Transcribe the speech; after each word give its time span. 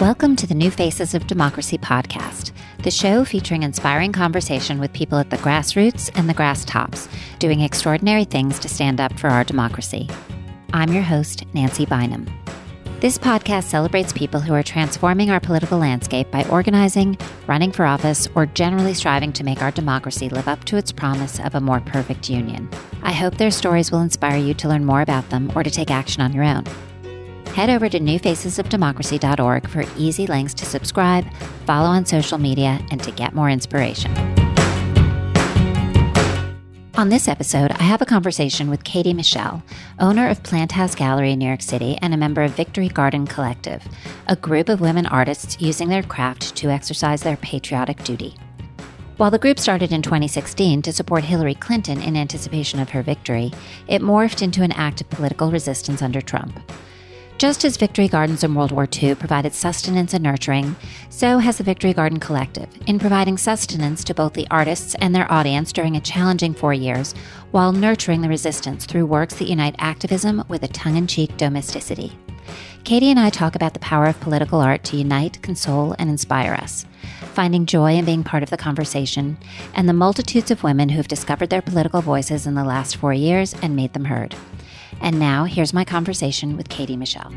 Welcome 0.00 0.36
to 0.36 0.46
the 0.46 0.54
New 0.54 0.70
Faces 0.70 1.14
of 1.14 1.26
Democracy 1.26 1.78
podcast, 1.78 2.52
the 2.82 2.90
show 2.90 3.24
featuring 3.24 3.62
inspiring 3.62 4.12
conversation 4.12 4.78
with 4.78 4.92
people 4.92 5.16
at 5.16 5.30
the 5.30 5.38
grassroots 5.38 6.10
and 6.14 6.28
the 6.28 6.34
grass 6.34 6.66
tops, 6.66 7.08
doing 7.38 7.62
extraordinary 7.62 8.24
things 8.24 8.58
to 8.58 8.68
stand 8.68 9.00
up 9.00 9.18
for 9.18 9.28
our 9.28 9.42
democracy. 9.42 10.06
I'm 10.74 10.92
your 10.92 11.02
host, 11.02 11.46
Nancy 11.54 11.86
Bynum. 11.86 12.26
This 13.00 13.16
podcast 13.16 13.64
celebrates 13.64 14.12
people 14.12 14.38
who 14.38 14.52
are 14.52 14.62
transforming 14.62 15.30
our 15.30 15.40
political 15.40 15.78
landscape 15.78 16.30
by 16.30 16.44
organizing, 16.50 17.16
running 17.46 17.72
for 17.72 17.86
office, 17.86 18.28
or 18.34 18.44
generally 18.44 18.92
striving 18.92 19.32
to 19.32 19.44
make 19.44 19.62
our 19.62 19.70
democracy 19.70 20.28
live 20.28 20.46
up 20.46 20.62
to 20.64 20.76
its 20.76 20.92
promise 20.92 21.40
of 21.40 21.54
a 21.54 21.60
more 21.60 21.80
perfect 21.80 22.28
union. 22.28 22.68
I 23.02 23.12
hope 23.12 23.38
their 23.38 23.50
stories 23.50 23.90
will 23.90 24.02
inspire 24.02 24.36
you 24.36 24.52
to 24.52 24.68
learn 24.68 24.84
more 24.84 25.00
about 25.00 25.30
them 25.30 25.50
or 25.56 25.62
to 25.62 25.70
take 25.70 25.90
action 25.90 26.20
on 26.20 26.34
your 26.34 26.44
own. 26.44 26.64
Head 27.56 27.70
over 27.70 27.88
to 27.88 27.98
newfacesofdemocracy.org 27.98 29.66
for 29.70 29.84
easy 29.96 30.26
links 30.26 30.52
to 30.52 30.66
subscribe, 30.66 31.24
follow 31.64 31.88
on 31.88 32.04
social 32.04 32.36
media, 32.36 32.78
and 32.90 33.02
to 33.02 33.10
get 33.10 33.34
more 33.34 33.48
inspiration. 33.48 34.14
On 36.98 37.08
this 37.08 37.28
episode, 37.28 37.70
I 37.70 37.84
have 37.84 38.02
a 38.02 38.04
conversation 38.04 38.68
with 38.68 38.84
Katie 38.84 39.14
Michel, 39.14 39.62
owner 39.98 40.28
of 40.28 40.42
Planthouse 40.42 40.94
Gallery 40.94 41.32
in 41.32 41.38
New 41.38 41.46
York 41.46 41.62
City 41.62 41.96
and 42.02 42.12
a 42.12 42.18
member 42.18 42.42
of 42.42 42.50
Victory 42.50 42.90
Garden 42.90 43.26
Collective, 43.26 43.82
a 44.26 44.36
group 44.36 44.68
of 44.68 44.82
women 44.82 45.06
artists 45.06 45.58
using 45.58 45.88
their 45.88 46.02
craft 46.02 46.56
to 46.56 46.68
exercise 46.68 47.22
their 47.22 47.38
patriotic 47.38 48.04
duty. 48.04 48.34
While 49.16 49.30
the 49.30 49.38
group 49.38 49.58
started 49.58 49.92
in 49.92 50.02
2016 50.02 50.82
to 50.82 50.92
support 50.92 51.24
Hillary 51.24 51.54
Clinton 51.54 52.02
in 52.02 52.18
anticipation 52.18 52.80
of 52.80 52.90
her 52.90 53.02
victory, 53.02 53.50
it 53.88 54.02
morphed 54.02 54.42
into 54.42 54.62
an 54.62 54.72
act 54.72 55.00
of 55.00 55.08
political 55.08 55.50
resistance 55.50 56.02
under 56.02 56.20
Trump. 56.20 56.60
Just 57.38 57.66
as 57.66 57.76
Victory 57.76 58.08
Gardens 58.08 58.42
in 58.44 58.54
World 58.54 58.72
War 58.72 58.88
II 58.90 59.14
provided 59.14 59.52
sustenance 59.52 60.14
and 60.14 60.24
nurturing, 60.24 60.74
so 61.10 61.36
has 61.36 61.58
the 61.58 61.64
Victory 61.64 61.92
Garden 61.92 62.18
Collective 62.18 62.66
in 62.86 62.98
providing 62.98 63.36
sustenance 63.36 64.02
to 64.04 64.14
both 64.14 64.32
the 64.32 64.46
artists 64.50 64.94
and 65.02 65.14
their 65.14 65.30
audience 65.30 65.70
during 65.70 65.96
a 65.96 66.00
challenging 66.00 66.54
four 66.54 66.72
years, 66.72 67.14
while 67.50 67.72
nurturing 67.72 68.22
the 68.22 68.28
resistance 68.30 68.86
through 68.86 69.04
works 69.04 69.34
that 69.34 69.50
unite 69.50 69.74
activism 69.78 70.44
with 70.48 70.62
a 70.62 70.68
tongue 70.68 70.96
in 70.96 71.06
cheek 71.06 71.36
domesticity. 71.36 72.18
Katie 72.84 73.10
and 73.10 73.20
I 73.20 73.28
talk 73.28 73.54
about 73.54 73.74
the 73.74 73.80
power 73.80 74.06
of 74.06 74.18
political 74.20 74.62
art 74.62 74.82
to 74.84 74.96
unite, 74.96 75.42
console, 75.42 75.94
and 75.98 76.08
inspire 76.08 76.54
us, 76.54 76.86
finding 77.34 77.66
joy 77.66 77.96
in 77.96 78.06
being 78.06 78.24
part 78.24 78.44
of 78.44 78.50
the 78.50 78.56
conversation, 78.56 79.36
and 79.74 79.86
the 79.86 79.92
multitudes 79.92 80.50
of 80.50 80.62
women 80.62 80.88
who 80.88 80.96
have 80.96 81.08
discovered 81.08 81.50
their 81.50 81.60
political 81.60 82.00
voices 82.00 82.46
in 82.46 82.54
the 82.54 82.64
last 82.64 82.96
four 82.96 83.12
years 83.12 83.54
and 83.60 83.76
made 83.76 83.92
them 83.92 84.06
heard. 84.06 84.34
And 85.00 85.18
now, 85.18 85.44
here's 85.44 85.72
my 85.72 85.84
conversation 85.84 86.56
with 86.56 86.68
Katie 86.68 86.96
Michel. 86.96 87.32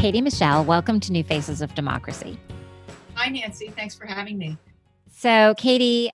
Katie 0.00 0.20
Michel, 0.20 0.64
welcome 0.64 1.00
to 1.00 1.12
New 1.12 1.22
Faces 1.22 1.62
of 1.62 1.74
Democracy. 1.74 2.38
Hi, 3.14 3.28
Nancy. 3.28 3.68
Thanks 3.68 3.94
for 3.94 4.06
having 4.06 4.36
me. 4.38 4.58
So, 5.10 5.54
Katie, 5.56 6.10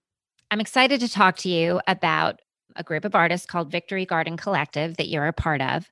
I'm 0.51 0.61
excited 0.61 1.01
to 1.01 1.09
talk 1.09 1.37
to 1.39 1.49
you 1.49 1.81
about 1.87 2.41
a 2.77 2.83
group 2.83 3.05
of 3.05 3.15
artists 3.15 3.47
called 3.47 3.71
Victory 3.71 4.05
Garden 4.05 4.37
Collective 4.37 4.97
that 4.99 5.09
you're 5.09 5.27
a 5.27 5.33
part 5.33 5.61
of. 5.61 5.89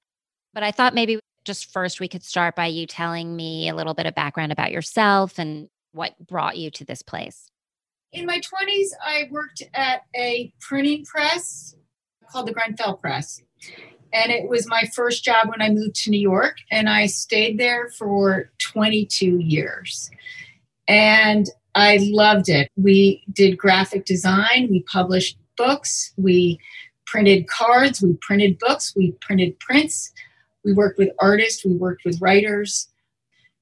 But 0.52 0.62
I 0.62 0.70
thought 0.70 0.94
maybe 0.94 1.18
just 1.44 1.72
first 1.72 2.00
we 2.00 2.08
could 2.08 2.22
start 2.22 2.56
by 2.56 2.66
you 2.66 2.86
telling 2.86 3.34
me 3.34 3.68
a 3.68 3.74
little 3.74 3.94
bit 3.94 4.06
of 4.06 4.14
background 4.14 4.52
about 4.52 4.72
yourself 4.72 5.38
and 5.38 5.68
what 5.92 6.14
brought 6.26 6.56
you 6.58 6.70
to 6.72 6.84
this 6.84 7.02
place. 7.02 7.50
In 8.12 8.26
my 8.26 8.38
20s, 8.38 8.88
I 9.04 9.28
worked 9.30 9.62
at 9.74 10.02
a 10.14 10.52
printing 10.60 11.04
press 11.04 11.74
called 12.30 12.46
the 12.46 12.52
Grenfell 12.52 12.94
Press. 12.94 13.41
And 14.12 14.32
it 14.32 14.48
was 14.48 14.68
my 14.68 14.84
first 14.94 15.24
job 15.24 15.48
when 15.48 15.60
I 15.60 15.70
moved 15.70 15.96
to 15.96 16.10
New 16.10 16.20
York, 16.20 16.56
and 16.70 16.88
I 16.88 17.06
stayed 17.06 17.58
there 17.58 17.90
for 17.90 18.50
22 18.58 19.38
years. 19.38 20.10
And 20.88 21.46
I 21.74 21.98
loved 22.00 22.48
it. 22.48 22.70
We 22.76 23.24
did 23.32 23.58
graphic 23.58 24.06
design, 24.06 24.69
we 24.70 24.82
published 24.84 25.38
books, 25.56 26.12
we 26.16 26.58
printed 27.06 27.48
cards, 27.48 28.00
we 28.00 28.16
printed 28.22 28.58
books, 28.58 28.94
we 28.97 29.12
printed 29.20 29.58
prints, 29.60 30.12
we 30.64 30.72
worked 30.72 30.98
with 30.98 31.10
artists, 31.20 31.64
we 31.64 31.75
worked 31.75 32.04
with 32.04 32.20
writers. 32.20 32.88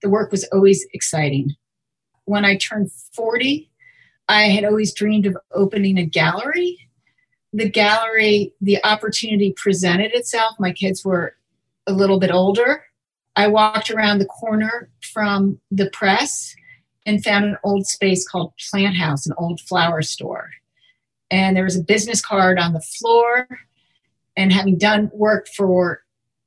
The 0.02 0.08
work 0.08 0.30
was 0.30 0.44
always 0.52 0.86
exciting. 0.92 1.54
When 2.26 2.44
I 2.44 2.56
turned 2.56 2.92
40, 2.92 3.70
I 4.28 4.44
had 4.44 4.64
always 4.64 4.94
dreamed 4.94 5.26
of 5.26 5.36
opening 5.52 5.98
a 5.98 6.06
gallery 6.06 6.78
the 7.54 7.70
gallery, 7.70 8.52
the 8.60 8.84
opportunity 8.84 9.54
presented 9.56 10.12
itself. 10.12 10.56
My 10.58 10.72
kids 10.72 11.04
were 11.04 11.36
a 11.86 11.92
little 11.92 12.18
bit 12.18 12.32
older. 12.32 12.84
I 13.36 13.46
walked 13.46 13.92
around 13.92 14.18
the 14.18 14.26
corner 14.26 14.90
from 15.12 15.60
the 15.70 15.88
press 15.90 16.52
and 17.06 17.22
found 17.22 17.44
an 17.44 17.56
old 17.62 17.86
space 17.86 18.26
called 18.26 18.54
Planthouse, 18.58 19.24
an 19.26 19.34
old 19.38 19.60
flower 19.60 20.02
store. 20.02 20.50
And 21.30 21.56
there 21.56 21.62
was 21.62 21.76
a 21.76 21.82
business 21.82 22.20
card 22.20 22.58
on 22.58 22.72
the 22.72 22.80
floor. 22.80 23.46
And 24.36 24.52
having 24.52 24.76
done 24.76 25.10
work 25.14 25.46
for 25.56 26.02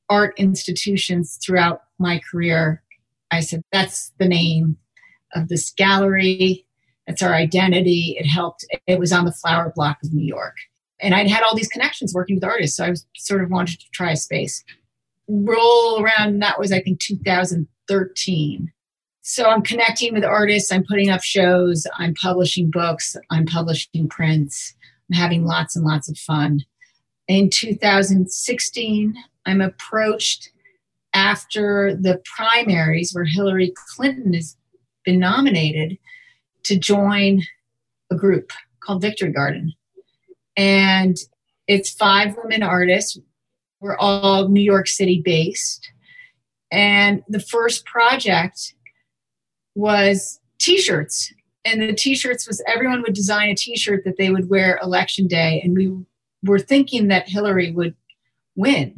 art 0.09 0.33
institutions 0.37 1.39
throughout 1.41 1.83
my 1.99 2.19
career, 2.29 2.83
I 3.31 3.39
said, 3.39 3.61
that's 3.71 4.11
the 4.19 4.27
name 4.27 4.75
of 5.33 5.47
this 5.47 5.71
gallery. 5.71 6.65
That's 7.05 7.21
our 7.21 7.33
identity. 7.33 8.17
It 8.19 8.25
helped. 8.25 8.65
It 8.87 8.99
was 8.99 9.13
on 9.13 9.23
the 9.23 9.31
flower 9.31 9.71
block 9.73 9.99
of 10.03 10.11
New 10.11 10.25
York 10.25 10.55
and 10.99 11.13
I'd 11.13 11.29
had 11.29 11.43
all 11.43 11.55
these 11.55 11.67
connections 11.67 12.13
working 12.13 12.37
with 12.37 12.43
artists. 12.43 12.77
So 12.77 12.85
I 12.85 12.89
was 12.89 13.05
sort 13.15 13.43
of 13.43 13.49
wanted 13.49 13.79
to 13.79 13.85
try 13.91 14.11
a 14.11 14.15
space. 14.15 14.63
Roll 15.27 16.01
around, 16.01 16.39
that 16.41 16.59
was, 16.59 16.71
I 16.71 16.81
think, 16.81 16.99
2013. 16.99 18.71
So 19.21 19.49
I'm 19.49 19.61
connecting 19.61 20.13
with 20.13 20.23
artists, 20.23 20.71
I'm 20.71 20.85
putting 20.85 21.09
up 21.09 21.21
shows, 21.21 21.85
I'm 21.97 22.13
publishing 22.13 22.71
books, 22.71 23.17
I'm 23.29 23.45
publishing 23.45 24.07
prints, 24.07 24.73
I'm 25.09 25.17
having 25.17 25.43
lots 25.43 25.75
and 25.75 25.83
lots 25.83 26.09
of 26.09 26.17
fun. 26.17 26.61
In 27.27 27.49
2016, 27.49 29.15
I'm 29.45 29.59
approached 29.59 30.49
after 31.13 31.93
the 31.93 32.21
primaries 32.37 33.11
where 33.13 33.25
Hillary 33.25 33.73
Clinton 33.75 34.33
has 34.33 34.55
been 35.03 35.19
nominated 35.19 35.97
to 36.63 36.77
join 36.77 37.41
a 38.09 38.15
group 38.15 38.51
called 38.79 39.01
Victory 39.01 39.31
Garden 39.31 39.73
and 40.57 41.15
it's 41.67 41.91
five 41.91 42.35
women 42.35 42.63
artists. 42.63 43.17
We're 43.79 43.97
all 43.97 44.49
New 44.49 44.61
York 44.61 44.87
City 44.87 45.21
based. 45.23 45.91
And 46.71 47.23
the 47.29 47.39
first 47.39 47.85
project 47.85 48.73
was 49.75 50.39
t 50.59 50.79
shirts. 50.79 51.31
And 51.63 51.81
the 51.81 51.93
t 51.93 52.15
shirts 52.15 52.47
was 52.47 52.63
everyone 52.67 53.03
would 53.03 53.13
design 53.13 53.49
a 53.49 53.55
t 53.55 53.77
shirt 53.77 54.03
that 54.05 54.17
they 54.17 54.31
would 54.31 54.49
wear 54.49 54.79
election 54.81 55.27
day. 55.27 55.61
And 55.63 55.77
we 55.77 55.93
were 56.43 56.59
thinking 56.59 57.07
that 57.09 57.29
Hillary 57.29 57.71
would 57.71 57.95
win. 58.55 58.95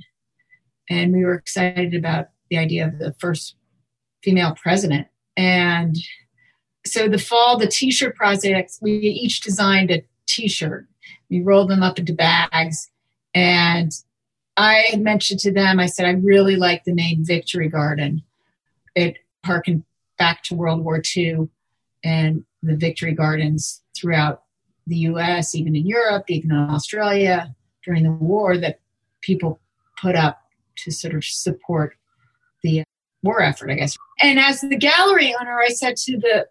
And 0.89 1.11
we 1.13 1.25
were 1.25 1.35
excited 1.35 1.93
about 1.93 2.29
the 2.49 2.57
idea 2.57 2.87
of 2.87 2.97
the 2.97 3.13
first 3.19 3.55
female 4.23 4.55
president. 4.55 5.07
And 5.35 5.97
so 6.85 7.07
the 7.07 7.19
fall, 7.19 7.57
the 7.57 7.67
t 7.67 7.91
shirt 7.91 8.15
projects, 8.15 8.79
we 8.81 8.93
each 8.93 9.41
designed 9.41 9.91
a 9.91 10.03
t 10.25 10.47
shirt 10.47 10.87
we 11.29 11.41
rolled 11.41 11.69
them 11.69 11.83
up 11.83 11.99
into 11.99 12.13
bags. 12.13 12.89
And 13.33 13.91
I 14.57 14.95
mentioned 14.97 15.39
to 15.41 15.53
them, 15.53 15.79
I 15.79 15.85
said, 15.85 16.05
I 16.05 16.11
really 16.11 16.55
like 16.55 16.83
the 16.83 16.93
name 16.93 17.23
Victory 17.23 17.69
Garden. 17.69 18.23
It 18.95 19.17
harkened 19.45 19.83
back 20.17 20.43
to 20.43 20.55
World 20.55 20.83
War 20.83 21.01
II 21.15 21.49
and 22.03 22.43
the 22.61 22.75
victory 22.75 23.13
gardens 23.13 23.81
throughout 23.95 24.43
the 24.87 24.97
US, 24.97 25.55
even 25.55 25.75
in 25.75 25.85
Europe, 25.85 26.25
even 26.27 26.51
in 26.51 26.57
Australia 26.57 27.55
during 27.85 28.03
the 28.03 28.11
war 28.11 28.57
that 28.57 28.79
people 29.21 29.59
put 29.97 30.15
up 30.15 30.41
to 30.77 30.91
sort 30.91 31.13
of 31.13 31.23
support 31.23 31.95
the 32.63 32.83
war 33.23 33.41
effort, 33.41 33.71
I 33.71 33.75
guess. 33.75 33.97
And 34.21 34.39
as 34.39 34.61
the 34.61 34.77
gallery 34.77 35.33
owner, 35.39 35.59
I 35.59 35.69
said 35.69 35.95
to 35.97 36.17
the 36.17 36.47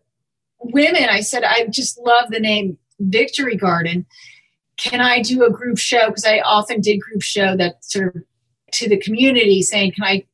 women, 0.61 1.05
I 1.11 1.21
said, 1.21 1.45
I 1.45 1.67
just 1.71 1.99
love 1.99 2.31
the 2.31 2.41
name 2.41 2.79
Victory 3.01 3.57
Garden 3.57 4.07
can 4.79 5.01
I 5.01 5.21
do 5.21 5.45
a 5.45 5.51
group 5.51 5.79
show? 5.79 6.09
Because 6.09 6.25
I 6.25 6.41
often 6.41 6.81
did 6.81 7.01
group 7.01 7.23
show 7.23 7.57
that 7.57 7.85
sort 7.85 8.17
of 8.17 8.23
to 8.73 8.89
the 8.89 8.99
community 8.99 9.63
saying, 9.63 9.93
can 9.93 10.05
I 10.05 10.25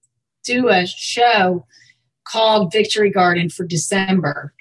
do 0.44 0.68
a 0.68 0.86
show 0.86 1.66
called 2.26 2.72
Victory 2.72 3.10
Garden 3.10 3.48
for 3.48 3.66
December 3.66 4.52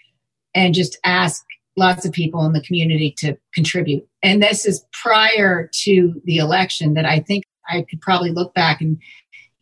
and 0.56 0.74
just 0.74 0.98
ask 1.04 1.44
lots 1.76 2.06
of 2.06 2.12
people 2.12 2.46
in 2.46 2.54
the 2.54 2.62
community 2.62 3.14
to 3.18 3.36
contribute. 3.54 4.08
And 4.22 4.42
this 4.42 4.66
is 4.66 4.86
prior 4.92 5.70
to 5.84 6.22
the 6.26 6.38
election 6.38 6.94
that 6.94 7.06
I 7.06 7.20
think 7.20 7.46
I 7.68 7.86
could 7.90 8.02
probably 8.02 8.32
look 8.32 8.54
back 8.54 8.82
and 8.82 8.98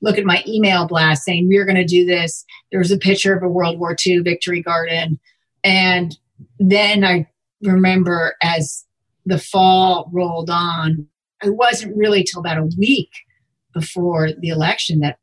look 0.02 0.18
at 0.18 0.26
my 0.26 0.44
email 0.48 0.88
blast 0.88 1.24
saying, 1.24 1.48
we're 1.48 1.66
going 1.66 1.76
to 1.76 1.86
do 1.86 2.06
this. 2.06 2.44
There 2.72 2.80
was 2.80 2.92
a 2.92 2.98
picture 2.98 3.36
of 3.36 3.44
a 3.44 3.50
World 3.50 3.80
War 3.80 3.96
II 4.06 4.20
Victory 4.20 4.62
Garden. 4.62 5.20
And 5.64 6.18
then 6.60 7.06
I 7.06 7.28
remember 7.62 8.36
as 8.42 8.84
the 9.26 9.38
fall 9.38 10.10
rolled 10.14 10.50
on, 10.50 11.08
it 11.44 11.56
wasn't 11.56 11.96
really 11.98 12.24
till 12.24 12.40
about 12.40 12.58
a 12.58 12.70
week 12.78 13.10
before 13.74 14.30
the 14.40 14.50
election 14.50 15.00
that 15.00 15.20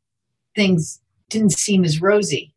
things 0.55 1.01
didn't 1.31 1.53
seem 1.53 1.85
as 1.85 2.01
rosy. 2.01 2.55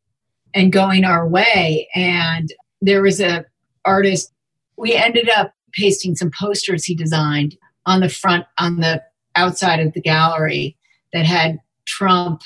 and 0.54 0.72
going 0.72 1.04
our 1.04 1.28
way. 1.28 1.88
And 1.96 2.52
there 2.82 3.02
was 3.02 3.20
a 3.20 3.46
artist, 3.86 4.32
we 4.78 4.96
ended 4.96 5.30
up 5.30 5.54
pasting 5.74 6.16
some 6.16 6.32
posters 6.38 6.84
he 6.84 6.96
designed 6.96 7.56
on 7.86 8.02
the 8.02 8.10
front, 8.10 8.46
on 8.58 8.78
the 8.78 9.02
outside 9.36 9.80
of 9.80 9.94
the 9.94 10.02
gallery 10.02 10.78
that 11.14 11.26
had 11.26 11.58
Trump 11.86 12.42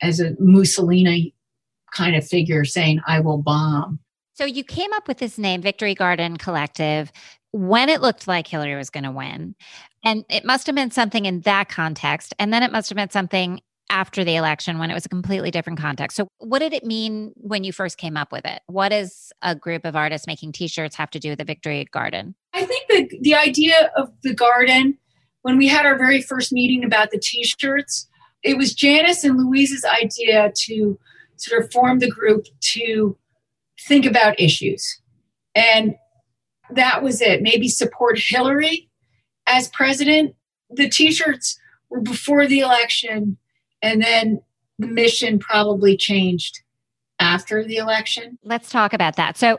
as 0.00 0.20
a 0.20 0.34
Mussolini 0.38 1.34
kind 1.92 2.16
of 2.16 2.26
figure 2.26 2.64
saying, 2.64 3.00
I 3.06 3.20
will 3.20 3.38
bomb. 3.38 3.98
So 4.34 4.44
you 4.44 4.64
came 4.64 4.92
up 4.94 5.08
with 5.08 5.18
this 5.18 5.36
name, 5.36 5.60
Victory 5.60 5.94
Garden 5.94 6.36
Collective, 6.36 7.12
when 7.52 7.88
it 7.88 8.00
looked 8.00 8.26
like 8.26 8.46
Hillary 8.46 8.74
was 8.74 8.90
going 8.90 9.04
to 9.04 9.10
win. 9.10 9.54
And 10.04 10.24
it 10.28 10.44
must 10.44 10.66
have 10.66 10.74
been 10.74 10.90
something 10.90 11.26
in 11.26 11.40
that 11.42 11.68
context. 11.68 12.34
And 12.38 12.52
then 12.52 12.62
it 12.62 12.72
must 12.72 12.88
have 12.88 12.96
been 12.96 13.10
something 13.10 13.60
after 13.90 14.24
the 14.24 14.36
election 14.36 14.78
when 14.78 14.90
it 14.90 14.94
was 14.94 15.04
a 15.04 15.08
completely 15.08 15.50
different 15.50 15.78
context. 15.78 16.16
So, 16.16 16.26
what 16.38 16.60
did 16.60 16.72
it 16.72 16.84
mean 16.84 17.32
when 17.36 17.62
you 17.62 17.72
first 17.72 17.98
came 17.98 18.16
up 18.16 18.32
with 18.32 18.44
it? 18.46 18.62
What 18.66 18.88
does 18.88 19.32
a 19.42 19.54
group 19.54 19.84
of 19.84 19.94
artists 19.94 20.26
making 20.26 20.52
t 20.52 20.66
shirts 20.66 20.96
have 20.96 21.10
to 21.10 21.20
do 21.20 21.30
with 21.30 21.38
the 21.38 21.44
Victory 21.44 21.86
Garden? 21.92 22.34
I 22.54 22.64
think 22.64 22.88
the, 22.88 23.18
the 23.20 23.34
idea 23.34 23.90
of 23.96 24.10
the 24.22 24.34
garden, 24.34 24.98
when 25.42 25.58
we 25.58 25.68
had 25.68 25.84
our 25.84 25.98
very 25.98 26.22
first 26.22 26.52
meeting 26.52 26.84
about 26.84 27.10
the 27.10 27.18
t 27.18 27.44
shirts, 27.44 28.08
it 28.42 28.56
was 28.56 28.74
Janice 28.74 29.24
and 29.24 29.36
Louise's 29.36 29.84
idea 29.84 30.52
to 30.56 30.98
sort 31.36 31.62
of 31.62 31.70
form 31.70 31.98
the 31.98 32.10
group 32.10 32.46
to 32.60 33.16
think 33.86 34.06
about 34.06 34.40
issues. 34.40 35.00
And 35.54 35.96
that 36.76 37.02
was 37.02 37.20
it. 37.20 37.42
Maybe 37.42 37.68
support 37.68 38.18
Hillary 38.18 38.88
as 39.46 39.68
president. 39.68 40.34
The 40.70 40.88
t 40.88 41.12
shirts 41.12 41.58
were 41.90 42.00
before 42.00 42.46
the 42.46 42.60
election, 42.60 43.36
and 43.82 44.02
then 44.02 44.40
the 44.78 44.86
mission 44.86 45.38
probably 45.38 45.96
changed 45.96 46.60
after 47.20 47.64
the 47.64 47.76
election. 47.76 48.38
Let's 48.42 48.70
talk 48.70 48.92
about 48.92 49.16
that. 49.16 49.36
So, 49.36 49.58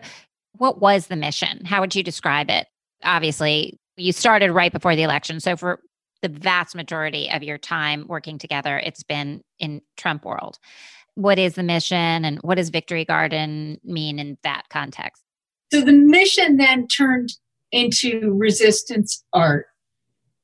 what 0.54 0.80
was 0.80 1.08
the 1.08 1.16
mission? 1.16 1.66
How 1.66 1.82
would 1.82 1.96
you 1.96 2.04
describe 2.04 2.50
it? 2.50 2.68
Obviously, 3.04 3.80
you 3.98 4.12
started 4.12 4.52
right 4.52 4.72
before 4.72 4.96
the 4.96 5.04
election. 5.04 5.40
So, 5.40 5.56
for 5.56 5.80
the 6.22 6.30
vast 6.30 6.76
majority 6.76 7.30
of 7.30 7.44
your 7.44 7.58
time 7.58 8.06
working 8.08 8.38
together, 8.38 8.78
it's 8.80 9.04
been 9.04 9.42
in 9.60 9.82
Trump 9.98 10.26
world. 10.26 10.58
What 11.16 11.38
is 11.38 11.56
the 11.56 11.64
mission 11.64 12.26
and 12.26 12.40
what 12.40 12.56
does 12.56 12.70
Victory 12.70 13.06
Garden 13.06 13.80
mean 13.84 14.20
in 14.20 14.38
that 14.44 14.64
context? 14.70 15.23
So 15.74 15.82
the 15.82 15.92
mission 15.92 16.58
then 16.58 16.88
turned 16.88 17.34
into 17.72 18.32
resistance 18.36 19.24
art 19.34 19.66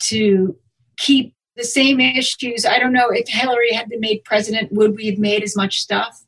to 0.08 0.58
keep 0.98 1.36
the 1.56 1.64
same 1.64 2.00
issues. 2.00 2.66
I 2.66 2.80
don't 2.80 2.94
know 2.94 3.12
if 3.12 3.28
Hillary 3.30 3.72
had 3.72 3.90
been 3.90 4.00
made 4.00 4.24
president, 4.24 4.72
would 4.72 4.96
we 4.96 5.06
have 5.06 5.20
made 5.20 5.44
as 5.44 5.56
much 5.56 5.81
stuff? 5.81 6.20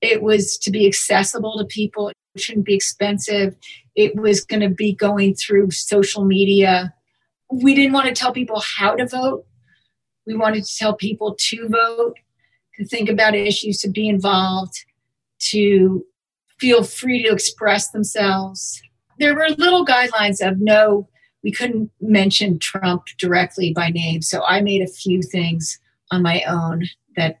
It 0.00 0.22
was 0.22 0.56
to 0.58 0.70
be 0.70 0.86
accessible 0.86 1.58
to 1.58 1.64
people. 1.64 2.10
It 2.10 2.40
shouldn't 2.40 2.66
be 2.66 2.76
expensive. 2.76 3.56
It 3.96 4.14
was 4.14 4.44
going 4.44 4.62
to 4.62 4.68
be 4.68 4.94
going 4.94 5.34
through 5.34 5.72
social 5.72 6.24
media. 6.24 6.94
We 7.50 7.74
didn't 7.74 7.92
want 7.92 8.06
to 8.06 8.14
tell 8.14 8.32
people 8.32 8.62
how 8.78 8.94
to 8.94 9.04
vote. 9.04 9.46
We 10.28 10.36
wanted 10.36 10.62
to 10.62 10.76
tell 10.78 10.94
people 10.94 11.34
to 11.36 11.68
vote, 11.68 12.14
to 12.76 12.84
think 12.84 13.08
about 13.08 13.34
issues, 13.34 13.78
to 13.78 13.90
be 13.90 14.08
involved, 14.08 14.74
to 15.50 16.04
feel 16.60 16.82
free 16.82 17.22
to 17.22 17.32
express 17.32 17.90
themselves. 17.90 18.82
There 19.18 19.34
were 19.34 19.48
little 19.56 19.84
guidelines 19.84 20.46
of 20.46 20.60
no, 20.60 21.08
we 21.42 21.52
couldn't 21.52 21.90
mention 22.00 22.58
Trump 22.58 23.06
directly 23.18 23.72
by 23.72 23.90
name. 23.90 24.22
So 24.22 24.44
I 24.44 24.60
made 24.60 24.82
a 24.82 24.86
few 24.86 25.22
things 25.22 25.78
on 26.10 26.22
my 26.22 26.42
own 26.42 26.84
that 27.16 27.38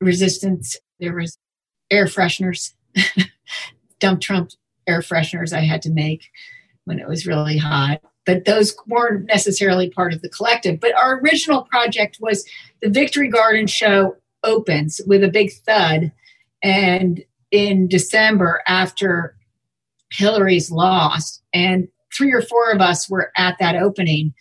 resistance, 0.00 0.76
there 1.00 1.14
was 1.14 1.38
air 1.90 2.06
fresheners, 2.06 2.72
dump 4.00 4.20
Trump 4.20 4.50
air 4.86 5.00
fresheners 5.00 5.52
I 5.52 5.60
had 5.60 5.82
to 5.82 5.90
make 5.90 6.24
when 6.84 6.98
it 6.98 7.08
was 7.08 7.26
really 7.26 7.58
hot. 7.58 8.00
But 8.24 8.44
those 8.44 8.76
weren't 8.88 9.26
necessarily 9.26 9.90
part 9.90 10.12
of 10.12 10.22
the 10.22 10.28
collective. 10.28 10.80
But 10.80 10.96
our 10.96 11.20
original 11.20 11.62
project 11.62 12.18
was 12.20 12.44
the 12.82 12.88
Victory 12.88 13.28
Garden 13.28 13.66
show 13.66 14.16
opens 14.42 15.00
with 15.06 15.22
a 15.22 15.28
big 15.28 15.52
thud. 15.52 16.12
And 16.62 17.24
in 17.50 17.88
December 17.88 18.62
after 18.66 19.36
Hillary's 20.12 20.70
loss, 20.70 21.40
and 21.52 21.88
three 22.16 22.32
or 22.32 22.42
four 22.42 22.70
of 22.70 22.80
us 22.80 23.08
were 23.08 23.32
at 23.36 23.56
that 23.58 23.76
opening, 23.76 24.34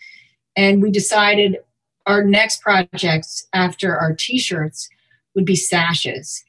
and 0.56 0.82
we 0.82 0.92
decided 0.92 1.58
our 2.06 2.24
next 2.24 2.62
projects 2.62 3.48
after 3.54 3.98
our 3.98 4.14
T-shirts 4.14 4.88
would 5.34 5.46
be 5.46 5.56
sashes, 5.56 6.44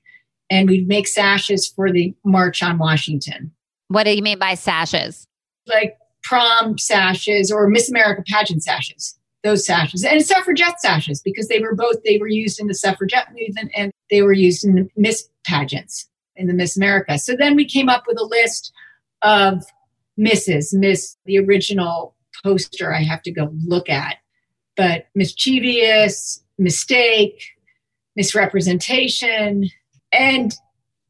and 0.50 0.68
we'd 0.68 0.86
make 0.86 1.08
sashes 1.08 1.66
for 1.66 1.90
the 1.90 2.14
March 2.24 2.62
on 2.62 2.78
Washington. 2.78 3.52
What 3.88 4.04
do 4.04 4.14
you 4.14 4.22
mean 4.22 4.38
by 4.38 4.54
sashes? 4.54 5.26
Like 5.66 5.96
prom 6.22 6.76
sashes 6.76 7.50
or 7.50 7.68
Miss 7.68 7.88
America 7.88 8.22
pageant 8.26 8.62
sashes 8.62 9.16
those 9.46 9.64
sashes 9.64 10.04
and 10.04 10.26
suffragette 10.26 10.80
sashes 10.80 11.22
because 11.22 11.46
they 11.46 11.60
were 11.60 11.74
both 11.74 12.02
they 12.04 12.18
were 12.18 12.28
used 12.28 12.60
in 12.60 12.66
the 12.66 12.74
suffragette 12.74 13.28
movement 13.32 13.70
and 13.76 13.92
they 14.10 14.22
were 14.22 14.32
used 14.32 14.64
in 14.64 14.74
the 14.74 14.88
miss 14.96 15.28
pageants 15.46 16.08
in 16.36 16.46
the 16.46 16.54
Miss 16.54 16.76
America. 16.76 17.18
So 17.18 17.34
then 17.36 17.56
we 17.56 17.64
came 17.64 17.88
up 17.88 18.04
with 18.06 18.18
a 18.18 18.24
list 18.24 18.72
of 19.22 19.64
misses, 20.16 20.72
Miss, 20.72 21.16
the 21.24 21.38
original 21.38 22.14
poster 22.44 22.92
I 22.92 23.02
have 23.02 23.22
to 23.22 23.30
go 23.30 23.50
look 23.64 23.88
at, 23.88 24.16
but 24.76 25.06
mischievous, 25.14 26.42
mistake, 26.58 27.42
misrepresentation. 28.14 29.68
And 30.12 30.54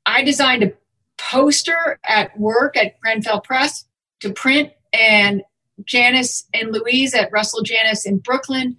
I 0.06 0.22
designed 0.22 0.62
a 0.62 0.72
poster 1.18 1.98
at 2.04 2.38
work 2.38 2.76
at 2.76 2.98
Grenfell 3.00 3.40
Press 3.40 3.84
to 4.20 4.32
print, 4.32 4.70
and 4.92 5.42
Janice 5.84 6.44
and 6.54 6.72
Louise 6.72 7.14
at 7.14 7.30
Russell 7.32 7.62
Janice 7.62 8.06
in 8.06 8.18
Brooklyn 8.18 8.76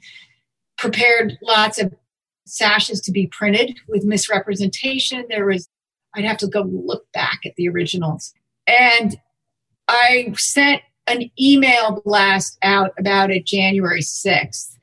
prepared 0.78 1.38
lots 1.42 1.80
of 1.80 1.94
sashes 2.46 3.02
to 3.02 3.12
be 3.12 3.28
printed 3.28 3.78
with 3.88 4.06
misrepresentation. 4.06 5.26
There 5.30 5.46
was 5.46 5.68
I'd 6.18 6.26
have 6.26 6.38
to 6.38 6.48
go 6.48 6.64
look 6.64 7.06
back 7.14 7.42
at 7.46 7.56
the 7.56 7.70
originals. 7.70 8.34
And 8.66 9.20
I 9.88 10.34
sent 10.36 10.82
an 11.06 11.30
email 11.40 12.02
blast 12.04 12.58
out 12.64 12.92
about 13.00 13.32
it 13.32 13.46
January 13.46 14.02
6th, 14.02 14.76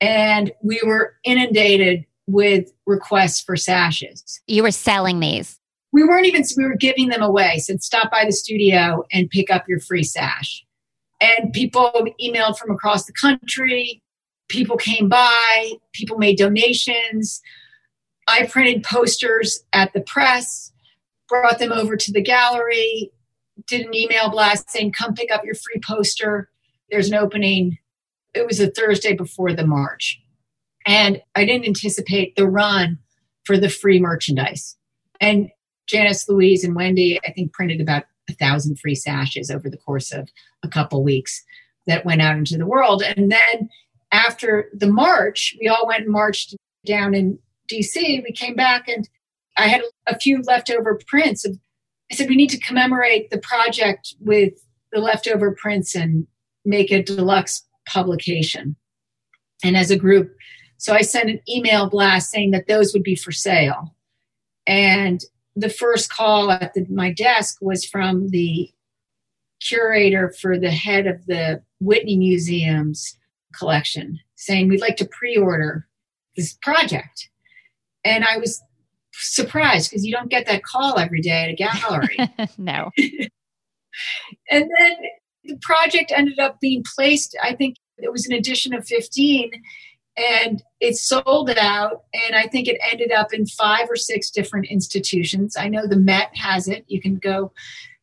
and 0.00 0.52
we 0.62 0.80
were 0.84 1.14
inundated 1.24 2.04
with 2.26 2.72
requests 2.86 3.40
for 3.40 3.56
sashes. 3.56 4.40
You 4.46 4.62
were 4.62 4.70
selling 4.70 5.20
these. 5.20 5.58
We 5.92 6.04
weren't 6.04 6.26
even, 6.26 6.44
we 6.56 6.64
were 6.64 6.76
giving 6.76 7.08
them 7.08 7.22
away. 7.22 7.58
Said, 7.58 7.82
stop 7.82 8.10
by 8.10 8.24
the 8.24 8.32
studio 8.32 9.04
and 9.12 9.28
pick 9.28 9.50
up 9.50 9.64
your 9.68 9.80
free 9.80 10.04
sash. 10.04 10.64
And 11.20 11.52
people 11.52 11.92
emailed 12.20 12.58
from 12.58 12.70
across 12.70 13.04
the 13.04 13.12
country. 13.12 14.02
People 14.48 14.76
came 14.76 15.08
by, 15.08 15.72
people 15.92 16.18
made 16.18 16.38
donations. 16.38 17.40
I 18.28 18.46
printed 18.46 18.84
posters 18.84 19.62
at 19.72 19.92
the 19.92 20.00
press 20.00 20.71
brought 21.32 21.58
them 21.58 21.72
over 21.72 21.96
to 21.96 22.12
the 22.12 22.20
gallery, 22.20 23.10
did 23.66 23.86
an 23.86 23.94
email 23.94 24.28
blast 24.28 24.68
saying, 24.70 24.92
come 24.92 25.14
pick 25.14 25.32
up 25.32 25.46
your 25.46 25.54
free 25.54 25.80
poster. 25.82 26.50
There's 26.90 27.08
an 27.08 27.14
opening. 27.14 27.78
It 28.34 28.46
was 28.46 28.60
a 28.60 28.70
Thursday 28.70 29.14
before 29.14 29.54
the 29.54 29.66
march. 29.66 30.20
And 30.86 31.22
I 31.34 31.46
didn't 31.46 31.66
anticipate 31.66 32.36
the 32.36 32.46
run 32.46 32.98
for 33.44 33.56
the 33.56 33.70
free 33.70 33.98
merchandise. 33.98 34.76
And 35.22 35.48
Janice, 35.86 36.28
Louise, 36.28 36.64
and 36.64 36.74
Wendy, 36.74 37.18
I 37.26 37.32
think, 37.32 37.54
printed 37.54 37.80
about 37.80 38.04
a 38.28 38.34
thousand 38.34 38.78
free 38.78 38.94
sashes 38.94 39.50
over 39.50 39.70
the 39.70 39.78
course 39.78 40.12
of 40.12 40.28
a 40.62 40.68
couple 40.68 41.02
weeks 41.02 41.42
that 41.86 42.04
went 42.04 42.20
out 42.20 42.36
into 42.36 42.58
the 42.58 42.66
world. 42.66 43.02
And 43.02 43.32
then 43.32 43.70
after 44.12 44.68
the 44.74 44.92
march, 44.92 45.56
we 45.58 45.68
all 45.68 45.86
went 45.86 46.02
and 46.02 46.12
marched 46.12 46.54
down 46.84 47.14
in 47.14 47.38
DC. 47.70 48.22
We 48.22 48.32
came 48.32 48.54
back 48.54 48.86
and 48.86 49.08
I 49.56 49.68
had 49.68 49.82
a 50.06 50.18
few 50.18 50.42
leftover 50.42 51.00
prints 51.06 51.44
of, 51.44 51.58
I 52.10 52.14
said, 52.14 52.28
we 52.28 52.36
need 52.36 52.50
to 52.50 52.58
commemorate 52.58 53.30
the 53.30 53.38
project 53.38 54.14
with 54.20 54.54
the 54.92 55.00
leftover 55.00 55.52
prints 55.52 55.94
and 55.94 56.26
make 56.64 56.90
a 56.90 57.02
deluxe 57.02 57.66
publication. 57.86 58.76
And 59.64 59.76
as 59.76 59.90
a 59.90 59.98
group, 59.98 60.34
so 60.78 60.94
I 60.94 61.02
sent 61.02 61.30
an 61.30 61.40
email 61.48 61.88
blast 61.88 62.30
saying 62.30 62.50
that 62.52 62.66
those 62.66 62.92
would 62.92 63.02
be 63.02 63.14
for 63.14 63.32
sale. 63.32 63.94
And 64.66 65.22
the 65.54 65.68
first 65.68 66.10
call 66.10 66.50
at 66.50 66.74
the, 66.74 66.86
my 66.90 67.12
desk 67.12 67.58
was 67.60 67.84
from 67.84 68.30
the 68.30 68.70
curator 69.60 70.34
for 70.40 70.58
the 70.58 70.70
head 70.70 71.06
of 71.06 71.24
the 71.26 71.62
Whitney 71.80 72.16
Museum's 72.16 73.16
collection 73.56 74.18
saying, 74.34 74.68
We'd 74.68 74.80
like 74.80 74.96
to 74.96 75.08
pre 75.08 75.36
order 75.36 75.86
this 76.36 76.54
project. 76.62 77.28
And 78.04 78.24
I 78.24 78.38
was 78.38 78.62
surprised 79.12 79.90
because 79.90 80.04
you 80.04 80.12
don't 80.12 80.30
get 80.30 80.46
that 80.46 80.64
call 80.64 80.98
every 80.98 81.20
day 81.20 81.44
at 81.44 81.50
a 81.50 81.54
gallery. 81.54 82.18
no. 82.58 82.90
and 84.50 84.70
then 84.78 84.96
the 85.44 85.56
project 85.60 86.12
ended 86.14 86.38
up 86.38 86.60
being 86.60 86.84
placed, 86.94 87.36
I 87.42 87.54
think 87.54 87.76
it 87.98 88.10
was 88.10 88.26
an 88.26 88.32
edition 88.32 88.74
of 88.74 88.86
15 88.86 89.50
and 90.16 90.62
it 90.80 90.96
sold 90.96 91.50
out 91.50 92.02
and 92.12 92.36
i 92.36 92.46
think 92.46 92.68
it 92.68 92.78
ended 92.90 93.10
up 93.12 93.32
in 93.32 93.46
five 93.46 93.88
or 93.88 93.96
six 93.96 94.30
different 94.30 94.66
institutions 94.66 95.56
i 95.56 95.68
know 95.68 95.86
the 95.86 95.96
met 95.96 96.28
has 96.34 96.68
it 96.68 96.84
you 96.86 97.00
can 97.00 97.16
go 97.16 97.52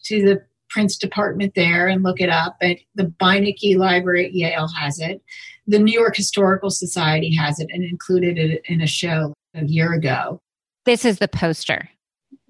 to 0.04 0.24
the 0.24 0.42
prints 0.70 0.98
department 0.98 1.54
there 1.56 1.88
and 1.88 2.04
look 2.04 2.20
it 2.20 2.30
up 2.30 2.56
and 2.62 2.78
the 2.96 3.04
beinecke 3.22 3.78
library 3.78 4.26
at 4.26 4.34
yale 4.34 4.68
has 4.68 5.00
it 5.00 5.22
the 5.68 5.80
new 5.80 5.94
york 5.94 6.16
historical 6.16 6.70
society 6.70 7.34
has 7.36 7.60
it 7.60 7.68
and 7.72 7.84
included 7.84 8.38
it 8.38 8.62
in 8.66 8.82
a 8.82 8.88
show 8.88 9.34
a 9.54 9.64
year 9.66 9.94
ago 9.94 10.40
this 10.86 11.06
is 11.06 11.20
the 11.20 11.28
poster 11.28 11.90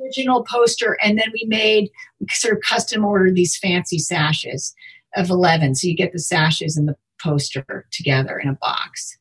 original 0.02 0.44
poster 0.44 0.98
and 1.04 1.18
then 1.18 1.30
we 1.34 1.46
made 1.48 1.90
we 2.20 2.28
sort 2.32 2.56
of 2.56 2.62
custom 2.62 3.04
ordered 3.04 3.36
these 3.36 3.58
fancy 3.58 4.00
sashes 4.00 4.74
of 5.16 5.30
11 5.30 5.76
so 5.76 5.88
you 5.88 5.96
get 5.96 6.14
the 6.14 6.20
sashes 6.20 6.78
and 6.78 6.88
the 6.88 6.96
poster 7.22 7.88
together 7.92 8.38
in 8.40 8.48
a 8.48 8.58
box 8.62 9.18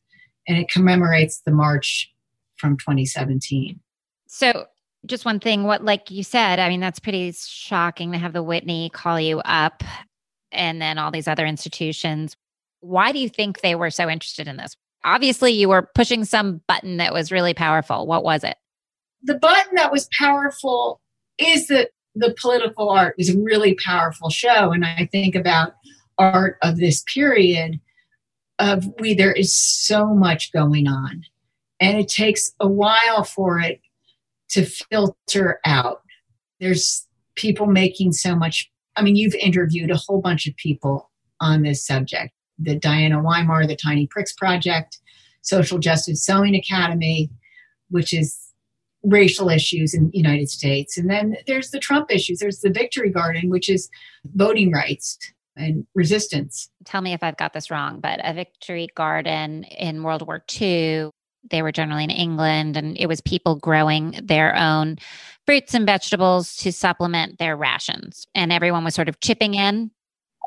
and 0.47 0.57
it 0.57 0.69
commemorates 0.69 1.41
the 1.45 1.51
march 1.51 2.11
from 2.59 2.77
2017. 2.77 3.79
So, 4.27 4.65
just 5.05 5.23
one 5.23 5.39
thing, 5.39 5.63
what, 5.63 5.85
like 5.85 6.11
you 6.11 6.23
said, 6.23 6.59
I 6.59 6.67
mean, 6.67 6.81
that's 6.81 6.99
pretty 6.99 7.31
shocking 7.31 8.11
to 8.11 8.17
have 8.17 8.33
the 8.33 8.43
Whitney 8.43 8.89
call 8.89 9.19
you 9.19 9.39
up 9.39 9.81
and 10.51 10.81
then 10.81 10.97
all 10.97 11.09
these 11.09 11.27
other 11.27 11.45
institutions. 11.45 12.35
Why 12.81 13.13
do 13.13 13.19
you 13.19 13.29
think 13.29 13.61
they 13.61 13.75
were 13.75 13.91
so 13.91 14.09
interested 14.09 14.47
in 14.47 14.57
this? 14.57 14.75
Obviously, 15.05 15.53
you 15.53 15.69
were 15.69 15.89
pushing 15.95 16.25
some 16.25 16.61
button 16.67 16.97
that 16.97 17.13
was 17.13 17.31
really 17.31 17.53
powerful. 17.53 18.05
What 18.05 18.23
was 18.23 18.43
it? 18.43 18.57
The 19.23 19.35
button 19.35 19.75
that 19.75 19.91
was 19.91 20.09
powerful 20.17 21.01
is 21.37 21.67
that 21.67 21.89
the 22.15 22.35
political 22.39 22.89
art 22.89 23.15
was 23.17 23.29
a 23.29 23.39
really 23.39 23.75
powerful 23.75 24.29
show. 24.29 24.71
And 24.71 24.85
I 24.85 25.07
think 25.11 25.35
about 25.35 25.73
art 26.17 26.57
of 26.61 26.77
this 26.77 27.03
period 27.13 27.79
of 28.59 28.85
we 28.99 29.13
there 29.13 29.31
is 29.31 29.55
so 29.55 30.13
much 30.13 30.51
going 30.51 30.87
on. 30.87 31.23
And 31.79 31.97
it 31.97 32.09
takes 32.09 32.51
a 32.59 32.67
while 32.67 33.23
for 33.23 33.59
it 33.59 33.79
to 34.49 34.65
filter 34.65 35.59
out. 35.65 36.01
There's 36.59 37.07
people 37.35 37.67
making 37.67 38.11
so 38.11 38.35
much 38.35 38.69
i 38.97 39.01
mean 39.01 39.15
you've 39.15 39.35
interviewed 39.35 39.89
a 39.89 39.95
whole 39.95 40.19
bunch 40.19 40.45
of 40.45 40.55
people 40.57 41.09
on 41.39 41.61
this 41.61 41.85
subject. 41.85 42.33
The 42.57 42.75
diana 42.75 43.21
weymar 43.21 43.65
the 43.67 43.77
tiny 43.77 44.07
pricks 44.07 44.33
project 44.33 44.97
social 45.41 45.79
justice 45.79 46.23
sewing 46.23 46.55
academy 46.55 47.29
which 47.89 48.13
is 48.13 48.48
racial 49.03 49.49
issues 49.49 49.93
in 49.93 50.09
the 50.09 50.17
united 50.17 50.49
states 50.49 50.97
and 50.97 51.09
then 51.09 51.37
there's 51.47 51.71
the 51.71 51.79
trump 51.79 52.11
issues 52.11 52.39
there's 52.39 52.59
the 52.59 52.69
victory 52.69 53.09
garden 53.09 53.49
which 53.49 53.69
is 53.69 53.89
voting 54.35 54.71
rights 54.71 55.17
and 55.59 55.85
resistance. 55.93 56.69
Tell 56.85 57.01
me 57.01 57.13
if 57.13 57.21
I've 57.21 57.37
got 57.37 57.53
this 57.53 57.69
wrong, 57.69 57.99
but 57.99 58.19
a 58.23 58.33
victory 58.33 58.87
garden 58.95 59.65
in 59.65 60.03
World 60.03 60.25
War 60.25 60.43
II, 60.59 61.09
they 61.49 61.61
were 61.61 61.71
generally 61.71 62.03
in 62.03 62.09
England, 62.09 62.77
and 62.77 62.97
it 62.97 63.07
was 63.07 63.21
people 63.21 63.55
growing 63.55 64.19
their 64.23 64.55
own 64.55 64.97
fruits 65.45 65.73
and 65.73 65.85
vegetables 65.85 66.55
to 66.57 66.71
supplement 66.71 67.37
their 67.37 67.55
rations. 67.55 68.25
And 68.35 68.51
everyone 68.51 68.83
was 68.83 68.95
sort 68.95 69.09
of 69.09 69.19
chipping 69.19 69.53
in. 69.53 69.91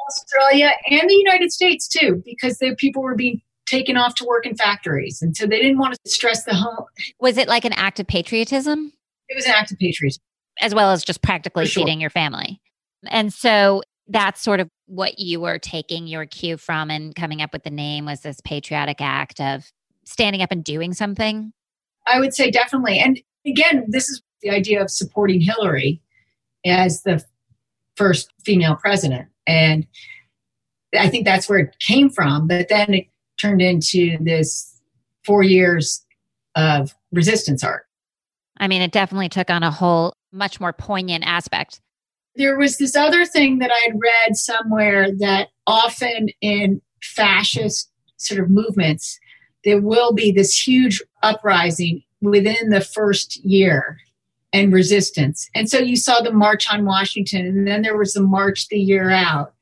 Australia 0.09 0.73
and 0.91 1.09
the 1.09 1.15
United 1.15 1.53
States, 1.53 1.89
too, 1.89 2.23
because 2.25 2.59
the 2.59 2.75
people 2.77 3.03
were 3.03 3.15
being 3.15 3.41
taken 3.73 3.97
off 3.97 4.15
to 4.17 4.25
work 4.25 4.47
in 4.47 4.55
factories. 4.55 5.23
And 5.23 5.37
so 5.37 5.47
they 5.47 5.61
didn't 5.61 5.79
want 5.79 5.95
to 5.95 6.11
stress 6.11 6.45
the 6.45 6.55
home. 6.55 6.85
Was 7.21 7.39
it 7.39 7.49
like 7.49 7.65
an 7.65 7.73
act 7.73 7.99
of 7.99 8.07
patriotism? 8.07 8.93
It 9.29 9.35
was 9.35 9.47
an 9.47 9.53
act 9.53 9.73
of 9.73 9.79
patriotism. 9.79 10.23
As 10.61 10.75
well 10.75 10.91
as 10.91 11.03
just 11.03 11.23
practically 11.23 11.67
sure. 11.67 11.83
feeding 11.83 12.01
your 12.01 12.11
family. 12.11 12.61
And 13.09 13.33
so 13.33 13.83
that's 14.09 14.43
sort 14.43 14.61
of 14.61 14.69
what 14.87 15.19
you 15.19 15.41
were 15.41 15.59
taking 15.59 16.07
your 16.07 16.27
cue 16.27 16.59
from 16.59 16.91
and 16.91 17.15
coming 17.15 17.41
up 17.41 17.53
with 17.53 17.63
the 17.63 17.71
name 17.71 18.05
was 18.05 18.21
this 18.21 18.41
patriotic 18.45 19.01
act 19.01 19.41
of 19.41 19.73
standing 20.05 20.43
up 20.43 20.53
and 20.53 20.63
doing 20.63 20.93
something? 20.93 21.53
I 22.07 22.21
would 22.21 22.35
say 22.35 22.51
definitely. 22.51 22.99
And 22.99 23.19
again, 23.47 23.87
this 23.89 24.11
is 24.11 24.21
the 24.43 24.51
idea 24.51 24.83
of 24.83 24.91
supporting 24.91 25.41
Hillary 25.41 26.03
as 26.67 27.03
the 27.03 27.25
first 27.97 28.31
female 28.45 28.77
president. 28.77 29.29
And 29.47 29.87
I 30.99 31.09
think 31.09 31.25
that's 31.25 31.49
where 31.49 31.59
it 31.59 31.77
came 31.81 32.11
from. 32.11 32.47
But 32.47 32.69
then 32.69 32.93
it 32.93 33.07
turned 33.43 33.61
into 33.61 34.17
this 34.21 34.81
four 35.25 35.43
years 35.43 36.05
of 36.55 36.95
resistance 37.11 37.65
art. 37.65 37.87
I 38.59 38.69
mean, 38.69 38.83
it 38.83 38.93
definitely 38.93 39.29
took 39.29 39.51
on 39.51 39.63
a 39.63 39.71
whole 39.71 40.15
much 40.33 40.61
more 40.61 40.73
poignant 40.73 41.25
aspect 41.27 41.81
there 42.35 42.57
was 42.57 42.79
this 42.79 42.97
other 42.97 43.25
thing 43.25 43.59
that 43.59 43.71
I 43.71 43.81
had 43.87 44.01
read 44.01 44.37
somewhere 44.37 45.13
that 45.19 45.49
often 45.67 46.29
in 46.41 46.81
fascist 47.03 47.91
sort 48.17 48.41
of 48.41 48.51
movements, 48.51 49.19
there 49.65 49.81
will 49.81 50.13
be 50.13 50.33
this 50.33 50.67
huge 50.67 51.03
uprising 51.23 52.03
within 52.21 52.71
the 52.71 52.81
first 52.81 53.37
year 53.45 53.99
and 54.53 54.73
resistance. 54.73 55.49
And 55.55 55.69
so 55.69 55.79
you 55.79 55.97
saw 55.97 56.21
the 56.21 56.33
March 56.33 56.73
on 56.73 56.85
Washington, 56.85 57.47
and 57.47 57.67
then 57.67 57.83
there 57.83 57.97
was 57.97 58.13
the 58.13 58.23
March 58.23 58.69
the 58.69 58.79
year 58.79 59.11
out. 59.11 59.55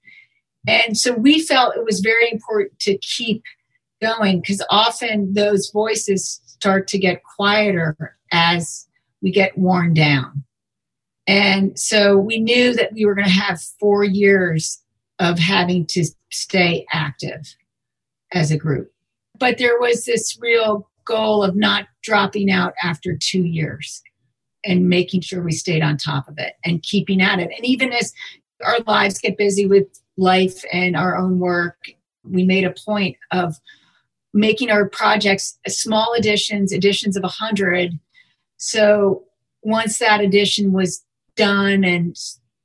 And 0.67 0.97
so 0.97 1.15
we 1.15 1.41
felt 1.41 1.77
it 1.77 1.85
was 1.85 2.01
very 2.01 2.31
important 2.31 2.79
to 2.81 2.99
keep 2.99 3.43
going 4.01 4.41
because 4.41 4.63
often 4.71 5.33
those 5.35 5.71
voices 5.71 6.41
start 6.47 6.89
to 6.89 6.99
get 6.99 7.23
quieter 7.23 8.17
as 8.33 8.87
we 9.23 9.31
get 9.31 9.57
worn 9.57 9.95
down. 9.95 10.45
And 11.27 11.79
so 11.79 12.19
we 12.19 12.41
knew 12.41 12.75
that 12.75 12.93
we 12.93 13.05
were 13.05 13.15
going 13.15 13.27
to 13.27 13.31
have 13.31 13.61
four 13.79 14.05
years 14.05 14.83
of 15.19 15.39
having 15.39 15.87
to 15.87 16.05
stay 16.31 16.87
active 16.93 17.55
as 18.33 18.51
a 18.51 18.57
group. 18.57 18.91
But 19.39 19.59
there 19.59 19.79
was 19.79 20.05
this 20.05 20.39
real 20.41 20.89
goal 21.05 21.43
of 21.43 21.57
not 21.57 21.87
dropping 22.03 22.51
out 22.51 22.75
after 22.83 23.17
two 23.17 23.45
years 23.45 24.03
and 24.65 24.89
making 24.89 25.23
sure 25.23 25.43
we 25.43 25.53
stayed 25.53 25.83
on 25.83 25.97
top 25.97 26.29
of 26.29 26.39
it 26.39 26.55
and 26.65 26.83
keeping 26.83 27.23
at 27.23 27.39
it. 27.39 27.51
And 27.57 27.65
even 27.65 27.93
as 27.93 28.13
our 28.65 28.79
lives 28.87 29.19
get 29.19 29.39
busy 29.39 29.67
with 29.67 29.87
life 30.17 30.65
and 30.73 30.97
our 30.97 31.17
own 31.17 31.39
work, 31.39 31.77
we 32.25 32.45
made 32.45 32.65
a 32.65 32.75
point 32.85 33.17
of 33.31 33.57
making 34.33 34.71
our 34.71 34.89
projects 34.89 35.59
small 35.69 36.15
editions, 36.15 36.73
editions 36.73 37.17
of 37.17 37.23
100. 37.23 37.99
So 38.57 39.25
once 39.63 39.99
that 39.99 40.21
edition 40.21 40.73
was 40.73 41.05
done 41.37 41.85
and 41.85 42.17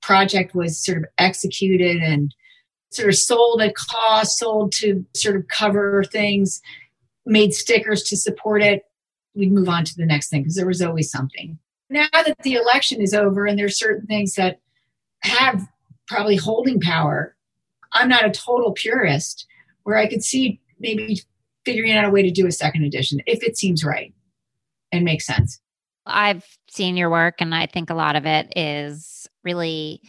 project 0.01 0.53
was 0.53 0.84
sort 0.84 1.00
of 1.00 1.05
executed 1.17 1.98
and 1.98 2.34
sort 2.91 3.10
of 3.10 3.15
sold 3.15 3.62
at 3.62 3.75
cost, 3.75 4.38
sold 4.38 4.72
to 4.74 5.05
sort 5.15 5.36
of 5.36 5.48
cover 5.48 6.03
things, 6.12 6.62
made 7.25 7.53
stickers 7.53 8.03
to 8.03 8.15
support 8.15 8.62
it, 8.62 8.84
we'd 9.34 9.51
move 9.51 9.67
on 9.67 9.84
to 9.84 9.95
the 9.98 10.05
next 10.05 10.29
thing 10.29 10.41
because 10.41 10.55
there 10.55 10.67
was 10.67 10.81
always 10.81 11.12
something. 11.12 11.57
Now 11.89 12.07
that 12.13 12.38
the 12.43 12.53
election 12.53 13.01
is 13.01 13.13
over 13.13 13.45
and 13.45 13.57
there's 13.60 13.77
certain 13.77 14.07
things 14.07 14.36
that 14.36 14.60
have 15.22 15.67
probably 16.07 16.36
holding 16.36 16.79
power, 16.79 17.36
I'm 17.91 18.10
not 18.10 18.25
a 18.25 18.31
total 18.31 18.72
purist 18.72 19.45
where 19.84 19.98
I 19.98 20.07
could 20.07 20.24
see 20.24 20.60
maybe 20.79 21.22
figuring 21.65 21.91
out 21.91 22.05
a 22.05 22.10
way 22.10 22.22
to 22.22 22.31
do 22.31 22.48
a 22.48 22.51
second 22.51 22.84
edition 22.84 23.19
if 23.25 23.43
it 23.43 23.57
seems 23.57 23.84
right 23.84 24.13
and 24.91 25.03
makes 25.03 25.25
sense. 25.25 25.60
I've 26.05 26.45
seen 26.69 26.98
your 26.98 27.10
work, 27.10 27.36
and 27.39 27.53
I 27.53 27.65
think 27.65 27.89
a 27.89 27.95
lot 27.95 28.15
of 28.15 28.25
it 28.25 28.53
is 28.55 29.27
really 29.43 30.01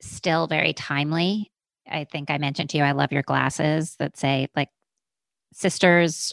still 0.00 0.46
very 0.46 0.72
timely. 0.72 1.50
I 1.90 2.04
think 2.04 2.30
I 2.30 2.38
mentioned 2.38 2.70
to 2.70 2.78
you, 2.78 2.84
I 2.84 2.92
love 2.92 3.12
your 3.12 3.22
glasses 3.22 3.96
that 3.98 4.16
say 4.16 4.48
like 4.54 4.68
sisters, 5.52 6.32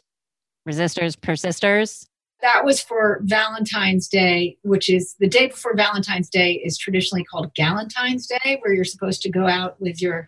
resistors, 0.67 1.19
persisters. 1.19 2.07
That 2.41 2.65
was 2.65 2.81
for 2.81 3.19
Valentine's 3.23 4.07
Day, 4.07 4.57
which 4.63 4.89
is 4.89 5.15
the 5.19 5.27
day 5.27 5.47
before 5.47 5.75
Valentine's 5.75 6.29
Day 6.29 6.53
is 6.53 6.77
traditionally 6.77 7.23
called 7.23 7.53
Galentine's 7.55 8.27
Day, 8.27 8.57
where 8.61 8.73
you're 8.73 8.83
supposed 8.83 9.21
to 9.23 9.29
go 9.29 9.47
out 9.47 9.79
with 9.79 10.01
your 10.01 10.27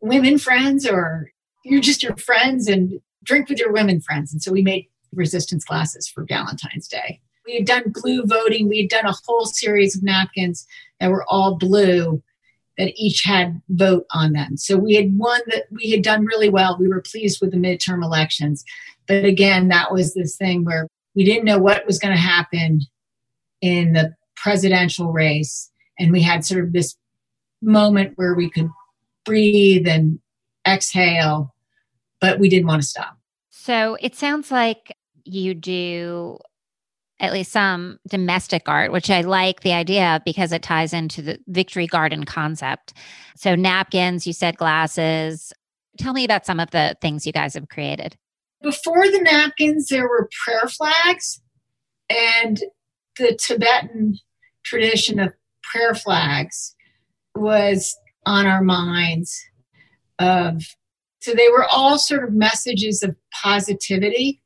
women 0.00 0.38
friends 0.38 0.86
or 0.86 1.30
you're 1.64 1.82
just 1.82 2.02
your 2.02 2.16
friends 2.16 2.68
and 2.68 3.00
drink 3.24 3.48
with 3.48 3.58
your 3.58 3.72
women 3.72 4.00
friends. 4.00 4.32
And 4.32 4.42
so 4.42 4.52
we 4.52 4.62
made 4.62 4.86
resistance 5.12 5.64
glasses 5.64 6.08
for 6.08 6.24
Valentine's 6.24 6.88
Day 6.88 7.20
we 7.46 7.54
had 7.54 7.66
done 7.66 7.92
blue 7.92 8.24
voting. 8.24 8.68
We 8.68 8.80
had 8.80 8.88
done 8.88 9.06
a 9.06 9.16
whole 9.26 9.46
series 9.46 9.96
of 9.96 10.02
napkins 10.02 10.66
that 11.00 11.10
were 11.10 11.24
all 11.28 11.56
blue 11.56 12.22
that 12.78 12.92
each 12.96 13.22
had 13.22 13.60
vote 13.68 14.04
on 14.10 14.32
them. 14.32 14.56
So 14.56 14.76
we 14.76 14.94
had 14.94 15.16
won 15.16 15.40
that 15.46 15.64
we 15.70 15.90
had 15.90 16.02
done 16.02 16.24
really 16.24 16.48
well. 16.48 16.76
We 16.78 16.88
were 16.88 17.02
pleased 17.02 17.40
with 17.40 17.52
the 17.52 17.56
midterm 17.56 18.02
elections. 18.02 18.64
But 19.06 19.24
again, 19.24 19.68
that 19.68 19.92
was 19.92 20.14
this 20.14 20.36
thing 20.36 20.64
where 20.64 20.88
we 21.14 21.24
didn't 21.24 21.44
know 21.44 21.58
what 21.58 21.86
was 21.86 21.98
going 21.98 22.14
to 22.14 22.20
happen 22.20 22.80
in 23.60 23.92
the 23.92 24.14
presidential 24.36 25.12
race. 25.12 25.70
And 25.98 26.10
we 26.10 26.22
had 26.22 26.44
sort 26.44 26.64
of 26.64 26.72
this 26.72 26.96
moment 27.62 28.14
where 28.16 28.34
we 28.34 28.50
could 28.50 28.70
breathe 29.24 29.86
and 29.86 30.18
exhale, 30.66 31.53
but 32.24 32.38
we 32.38 32.48
didn't 32.48 32.66
want 32.66 32.80
to 32.80 32.88
stop. 32.88 33.18
So 33.50 33.98
it 34.00 34.14
sounds 34.14 34.50
like 34.50 34.96
you 35.24 35.54
do 35.54 36.38
at 37.20 37.32
least 37.32 37.52
some 37.52 37.98
domestic 38.08 38.62
art, 38.66 38.92
which 38.92 39.10
I 39.10 39.20
like 39.20 39.60
the 39.60 39.72
idea 39.72 40.16
of 40.16 40.24
because 40.24 40.50
it 40.50 40.62
ties 40.62 40.92
into 40.92 41.20
the 41.20 41.38
victory 41.48 41.86
garden 41.86 42.24
concept. 42.24 42.94
So, 43.36 43.54
napkins, 43.54 44.26
you 44.26 44.32
said 44.32 44.56
glasses. 44.56 45.52
Tell 45.98 46.12
me 46.12 46.24
about 46.24 46.46
some 46.46 46.60
of 46.60 46.70
the 46.70 46.96
things 47.00 47.26
you 47.26 47.32
guys 47.32 47.54
have 47.54 47.68
created. 47.68 48.16
before 48.62 49.06
the 49.10 49.20
napkins, 49.20 49.88
there 49.88 50.08
were 50.08 50.28
prayer 50.44 50.66
flags, 50.66 51.42
and 52.08 52.60
the 53.18 53.36
Tibetan 53.36 54.18
tradition 54.64 55.20
of 55.20 55.34
prayer 55.62 55.94
flags 55.94 56.74
was 57.34 57.94
on 58.24 58.46
our 58.46 58.62
minds. 58.62 59.38
Of 60.18 60.64
so 61.24 61.32
they 61.32 61.48
were 61.48 61.64
all 61.64 61.98
sort 61.98 62.22
of 62.22 62.34
messages 62.34 63.02
of 63.02 63.16
positivity, 63.32 64.42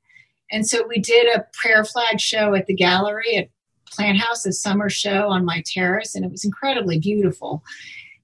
and 0.51 0.67
so 0.67 0.87
we 0.87 1.01
did 1.01 1.27
a 1.27 1.45
prayer 1.61 1.85
flag 1.85 2.21
show 2.21 2.55
at 2.55 2.67
the 2.67 2.75
gallery 2.75 3.37
at 3.37 3.49
Planthouse, 3.91 4.47
a 4.47 4.53
summer 4.53 4.89
show 4.89 5.29
on 5.29 5.45
my 5.45 5.63
terrace, 5.67 6.15
and 6.15 6.25
it 6.25 6.31
was 6.31 6.45
incredibly 6.45 6.99
beautiful. 6.99 7.65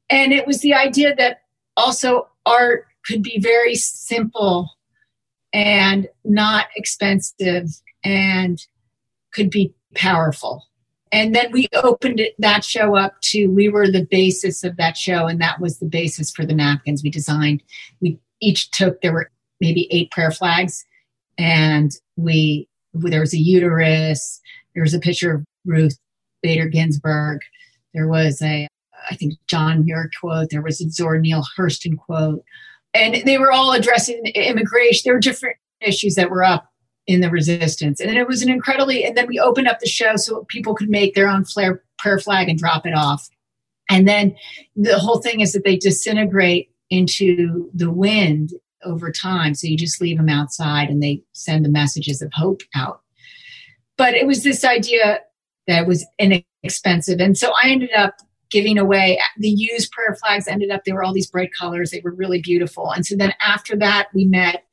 And 0.09 0.33
it 0.33 0.47
was 0.47 0.61
the 0.61 0.75
idea 0.75 1.17
that 1.17 1.41
also 1.77 2.29
art 2.47 2.87
could 3.05 3.23
be 3.23 3.41
very 3.41 3.75
simple 3.75 4.71
and 5.53 6.09
not 6.25 6.67
expensive 6.77 7.69
and 8.05 8.65
could 9.33 9.51
be 9.51 9.75
powerful. 9.97 10.65
And 11.11 11.35
then 11.35 11.53
we 11.53 11.69
opened 11.73 12.21
it, 12.21 12.35
that 12.39 12.65
show 12.65 12.97
up 12.97 13.15
to, 13.23 13.47
we 13.47 13.69
were 13.69 13.89
the 13.89 14.07
basis 14.11 14.65
of 14.65 14.77
that 14.77 14.97
show, 14.97 15.27
and 15.27 15.41
that 15.41 15.61
was 15.61 15.79
the 15.79 15.87
basis 15.87 16.31
for 16.31 16.45
the 16.45 16.55
napkins 16.55 17.03
we 17.03 17.11
designed. 17.11 17.63
We 18.01 18.19
each 18.45 18.71
took, 18.71 19.01
there 19.01 19.13
were 19.13 19.31
maybe 19.61 19.89
eight 19.91 20.11
prayer 20.11 20.31
flags, 20.31 20.85
and 21.39 21.93
we, 22.17 22.69
there 22.93 23.21
was 23.21 23.35
a 23.35 23.39
uterus, 23.39 24.41
there 24.75 24.83
was 24.83 24.95
a 24.95 25.01
picture 25.01 25.35
of 25.35 25.45
Ruth 25.65 25.99
Bader 26.43 26.69
Ginsburg, 26.69 27.41
there 27.95 28.09
was 28.09 28.43
a, 28.43 28.69
I 29.11 29.15
think, 29.17 29.35
John 29.47 29.85
Muir 29.85 30.11
quote, 30.21 30.51
there 30.51 30.63
was 30.63 30.81
a 30.81 30.91
Zora 30.91 31.21
Neale 31.21 31.45
Hurston 31.57 31.97
quote, 31.97 32.45
and 32.93 33.15
they 33.27 33.39
were 33.39 33.53
all 33.53 33.73
addressing 33.73 34.25
immigration. 34.35 35.03
There 35.05 35.15
were 35.15 35.21
different 35.21 35.57
issues 35.81 36.15
that 36.15 36.31
were 36.31 36.45
up 36.45 36.71
in 37.07 37.21
the 37.21 37.31
resistance, 37.31 38.01
and 38.01 38.17
it 38.17 38.27
was 38.27 38.43
an 38.43 38.49
incredibly. 38.49 39.05
And 39.05 39.17
then 39.17 39.27
we 39.27 39.39
opened 39.39 39.69
up 39.69 39.81
the 39.81 39.89
show 39.89 40.17
so 40.17 40.45
people 40.49 40.75
could 40.75 40.89
make 40.89 41.15
their 41.15 41.29
own 41.29 41.45
flare, 41.45 41.83
prayer 41.99 42.19
flag 42.19 42.49
and 42.49 42.59
drop 42.59 42.87
it 42.87 42.95
off. 42.95 43.29
And 43.91 44.09
then 44.09 44.37
the 44.77 44.99
whole 44.99 45.21
thing 45.21 45.41
is 45.41 45.53
that 45.53 45.65
they 45.65 45.77
disintegrate 45.77 46.71
into 46.91 47.71
the 47.75 47.91
wind 47.91 48.51
over 48.85 49.11
time. 49.11 49.55
So 49.55 49.67
you 49.67 49.77
just 49.77 50.01
leave 50.01 50.19
them 50.19 50.29
outside, 50.29 50.89
and 50.89 51.03
they 51.03 51.23
send 51.33 51.65
the 51.65 51.71
messages 51.71 52.23
of 52.23 52.33
hope 52.33 52.63
out. 52.75 53.01
But 53.97 54.15
it 54.15 54.27
was 54.27 54.43
this 54.43 54.65
idea 54.65 55.21
that 55.67 55.87
was 55.87 56.07
inexpensive, 56.19 57.21
and 57.21 57.37
so 57.39 57.53
I 57.63 57.71
ended 57.71 57.93
up 57.97 58.17
giving 58.51 58.79
away 58.79 59.21
the 59.39 59.49
used 59.49 59.91
prayer 59.91 60.15
flags 60.15 60.47
ended 60.47 60.71
up 60.71 60.83
there 60.85 60.95
were 60.95 61.03
all 61.03 61.13
these 61.13 61.31
bright 61.31 61.51
colors. 61.59 61.91
They 61.91 62.01
were 62.05 62.15
really 62.15 62.41
beautiful. 62.41 62.93
And 62.93 63.05
so 63.05 63.17
then 63.17 63.33
after 63.41 63.77
that 63.79 64.09
we 64.15 64.27
met 64.27 64.65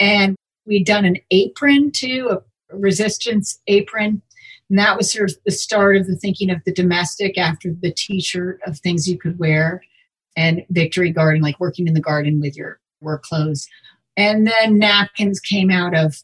and 0.00 0.34
we'd 0.64 0.86
done 0.86 1.04
an 1.04 1.16
apron 1.30 1.92
too 1.92 2.30
a 2.30 2.76
resistance 2.76 3.60
apron. 3.66 4.22
And 4.70 4.78
that 4.78 4.96
was 4.96 5.12
sort 5.12 5.30
of 5.30 5.36
the 5.44 5.50
start 5.50 5.96
of 5.96 6.06
the 6.06 6.16
thinking 6.16 6.50
of 6.50 6.64
the 6.64 6.72
domestic 6.72 7.36
after 7.36 7.74
the 7.78 7.92
t-shirt 7.92 8.60
of 8.66 8.78
things 8.78 9.06
you 9.06 9.18
could 9.18 9.38
wear 9.38 9.82
and 10.38 10.64
victory 10.70 11.10
garden 11.10 11.42
like 11.42 11.58
working 11.60 11.86
in 11.86 11.94
the 11.94 12.00
garden 12.00 12.40
with 12.40 12.56
your 12.56 12.78
work 13.00 13.22
clothes 13.22 13.66
and 14.16 14.46
then 14.46 14.78
napkins 14.78 15.40
came 15.40 15.70
out 15.70 15.94
of 15.94 16.22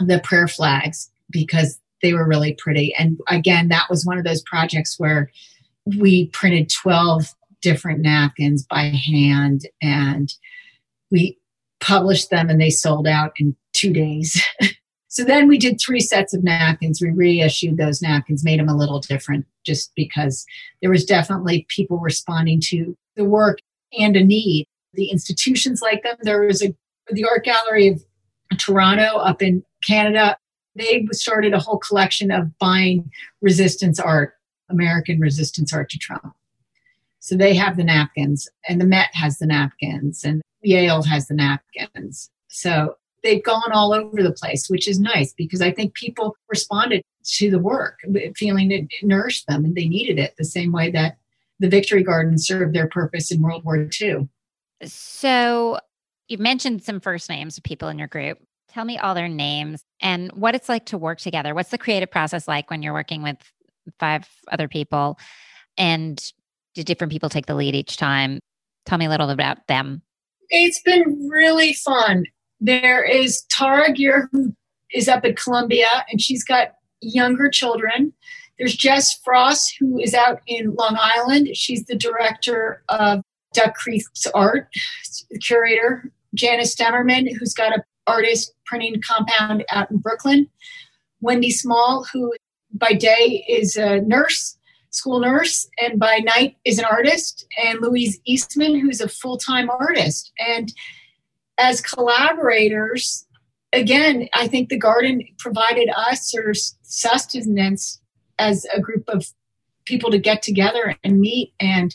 the 0.00 0.20
prayer 0.24 0.48
flags 0.48 1.10
because 1.30 1.78
they 2.02 2.12
were 2.12 2.26
really 2.26 2.54
pretty 2.54 2.94
and 2.98 3.18
again 3.28 3.68
that 3.68 3.86
was 3.90 4.06
one 4.06 4.18
of 4.18 4.24
those 4.24 4.42
projects 4.42 4.98
where 4.98 5.30
we 5.98 6.28
printed 6.28 6.70
12 6.82 7.34
different 7.60 8.00
napkins 8.00 8.66
by 8.66 8.82
hand 8.82 9.66
and 9.82 10.34
we 11.10 11.38
published 11.80 12.30
them 12.30 12.48
and 12.48 12.60
they 12.60 12.70
sold 12.70 13.06
out 13.06 13.32
in 13.38 13.56
two 13.72 13.92
days. 13.92 14.42
so 15.08 15.24
then 15.24 15.48
we 15.48 15.58
did 15.58 15.80
three 15.80 16.00
sets 16.00 16.34
of 16.34 16.44
napkins. 16.44 17.00
We 17.00 17.10
reissued 17.10 17.76
those 17.76 18.02
napkins, 18.02 18.44
made 18.44 18.60
them 18.60 18.68
a 18.68 18.76
little 18.76 19.00
different 19.00 19.46
just 19.64 19.92
because 19.94 20.44
there 20.80 20.90
was 20.90 21.04
definitely 21.04 21.66
people 21.68 21.98
responding 21.98 22.60
to 22.64 22.96
the 23.16 23.24
work 23.24 23.58
and 23.98 24.16
a 24.16 24.24
need. 24.24 24.66
The 24.94 25.10
institutions 25.10 25.80
like 25.82 26.02
them. 26.02 26.16
There 26.22 26.42
was 26.42 26.62
a 26.62 26.74
the 27.10 27.24
art 27.24 27.44
gallery 27.44 27.88
of 27.88 28.04
Toronto 28.58 29.18
up 29.18 29.42
in 29.42 29.62
Canada. 29.84 30.36
They 30.74 31.06
started 31.12 31.54
a 31.54 31.58
whole 31.58 31.78
collection 31.78 32.30
of 32.30 32.56
buying 32.58 33.10
resistance 33.40 33.98
art 33.98 34.34
American 34.68 35.20
resistance 35.20 35.72
art 35.72 35.90
to 35.90 35.98
Trump. 35.98 36.34
So 37.18 37.36
they 37.36 37.54
have 37.54 37.76
the 37.76 37.84
napkins, 37.84 38.48
and 38.68 38.80
the 38.80 38.86
Met 38.86 39.10
has 39.12 39.38
the 39.38 39.46
napkins, 39.46 40.24
and 40.24 40.40
Yale 40.62 41.02
has 41.02 41.28
the 41.28 41.34
napkins. 41.34 42.30
So 42.48 42.96
they've 43.22 43.42
gone 43.42 43.72
all 43.72 43.92
over 43.92 44.22
the 44.22 44.32
place, 44.32 44.68
which 44.68 44.88
is 44.88 44.98
nice 44.98 45.32
because 45.32 45.60
I 45.60 45.70
think 45.70 45.94
people 45.94 46.36
responded 46.48 47.02
to 47.24 47.50
the 47.50 47.58
work, 47.58 47.98
feeling 48.36 48.70
it 48.70 48.88
nourished 49.02 49.46
them 49.46 49.64
and 49.64 49.74
they 49.74 49.88
needed 49.88 50.18
it 50.18 50.34
the 50.38 50.44
same 50.44 50.72
way 50.72 50.90
that 50.90 51.16
the 51.58 51.68
Victory 51.68 52.02
Garden 52.02 52.38
served 52.38 52.74
their 52.74 52.88
purpose 52.88 53.30
in 53.30 53.42
World 53.42 53.64
War 53.64 53.88
II. 54.00 54.28
So 54.84 55.78
you 56.28 56.38
mentioned 56.38 56.82
some 56.82 57.00
first 57.00 57.28
names 57.28 57.58
of 57.58 57.64
people 57.64 57.88
in 57.88 57.98
your 57.98 58.08
group. 58.08 58.38
Tell 58.68 58.84
me 58.84 58.98
all 58.98 59.14
their 59.14 59.28
names 59.28 59.82
and 60.00 60.30
what 60.32 60.54
it's 60.54 60.68
like 60.68 60.86
to 60.86 60.98
work 60.98 61.18
together. 61.18 61.54
What's 61.54 61.70
the 61.70 61.78
creative 61.78 62.10
process 62.10 62.48
like 62.48 62.70
when 62.70 62.82
you're 62.82 62.94
working 62.94 63.22
with 63.22 63.36
five 63.98 64.28
other 64.50 64.68
people. 64.68 65.18
And 65.76 66.22
did 66.74 66.86
different 66.86 67.12
people 67.12 67.28
take 67.28 67.46
the 67.46 67.54
lead 67.54 67.74
each 67.74 67.96
time? 67.96 68.40
Tell 68.86 68.98
me 68.98 69.06
a 69.06 69.10
little 69.10 69.30
about 69.30 69.66
them. 69.66 70.02
It's 70.50 70.80
been 70.82 71.28
really 71.30 71.74
fun. 71.74 72.24
There 72.60 73.02
is 73.02 73.42
Tara 73.50 73.92
Geer, 73.92 74.28
who 74.32 74.54
is 74.92 75.08
up 75.08 75.24
at 75.24 75.36
Columbia, 75.36 75.88
and 76.10 76.20
she's 76.20 76.44
got 76.44 76.74
younger 77.00 77.48
children. 77.48 78.12
There's 78.58 78.76
Jess 78.76 79.18
Frost, 79.24 79.74
who 79.80 79.98
is 79.98 80.12
out 80.12 80.40
in 80.46 80.74
Long 80.74 80.96
Island. 81.00 81.56
She's 81.56 81.86
the 81.86 81.96
director 81.96 82.82
of 82.90 83.22
Duck 83.54 83.74
Creek's 83.74 84.26
art, 84.34 84.68
curator. 85.40 86.12
Janice 86.34 86.74
Stemmerman, 86.74 87.28
who's 87.38 87.54
got 87.54 87.76
a 87.76 87.82
artist 88.06 88.52
printing 88.66 89.00
compound 89.00 89.64
out 89.72 89.90
in 89.90 89.98
Brooklyn. 89.98 90.48
Wendy 91.20 91.50
Small, 91.50 92.06
who 92.12 92.32
by 92.72 92.92
day 92.92 93.44
is 93.48 93.76
a 93.76 94.00
nurse, 94.02 94.56
school 94.90 95.20
nurse, 95.20 95.68
and 95.82 95.98
by 95.98 96.18
night 96.18 96.56
is 96.64 96.78
an 96.78 96.84
artist, 96.84 97.46
and 97.62 97.80
Louise 97.80 98.20
Eastman, 98.26 98.78
who's 98.78 99.00
a 99.00 99.08
full 99.08 99.38
time 99.38 99.70
artist. 99.70 100.32
And 100.38 100.72
as 101.60 101.80
collaborators, 101.80 103.26
again, 103.72 104.28
I 104.34 104.48
think 104.48 104.68
the 104.68 104.78
garden 104.78 105.22
provided 105.38 105.90
us 105.94 106.34
or 106.34 106.52
sustenance 106.82 108.00
as 108.38 108.66
a 108.74 108.80
group 108.80 109.04
of 109.08 109.26
people 109.84 110.10
to 110.10 110.18
get 110.18 110.42
together 110.42 110.96
and 111.04 111.20
meet 111.20 111.52
and 111.60 111.94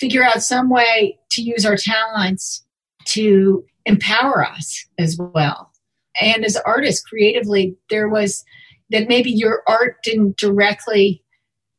figure 0.00 0.22
out 0.22 0.42
some 0.42 0.70
way 0.70 1.18
to 1.32 1.42
use 1.42 1.66
our 1.66 1.76
talents 1.76 2.64
to 3.06 3.64
empower 3.84 4.44
us 4.44 4.86
as 4.98 5.18
well. 5.18 5.72
And 6.20 6.44
as 6.44 6.56
artists, 6.56 7.04
creatively, 7.04 7.76
there 7.90 8.08
was 8.08 8.44
that 8.90 9.08
maybe 9.08 9.30
your 9.30 9.62
art 9.66 9.96
didn't 10.04 10.36
directly 10.36 11.24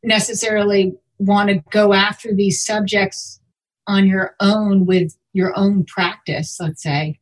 necessarily 0.04 0.94
want 1.20 1.50
to 1.50 1.64
go 1.72 1.94
after 1.94 2.34
these 2.34 2.66
subjects 2.66 3.40
on 3.88 4.08
your 4.08 4.36
own 4.40 4.86
with 4.86 5.16
your 5.34 5.58
own 5.58 5.84
practice, 5.86 6.58
let's 6.60 6.82
say. 6.82 7.20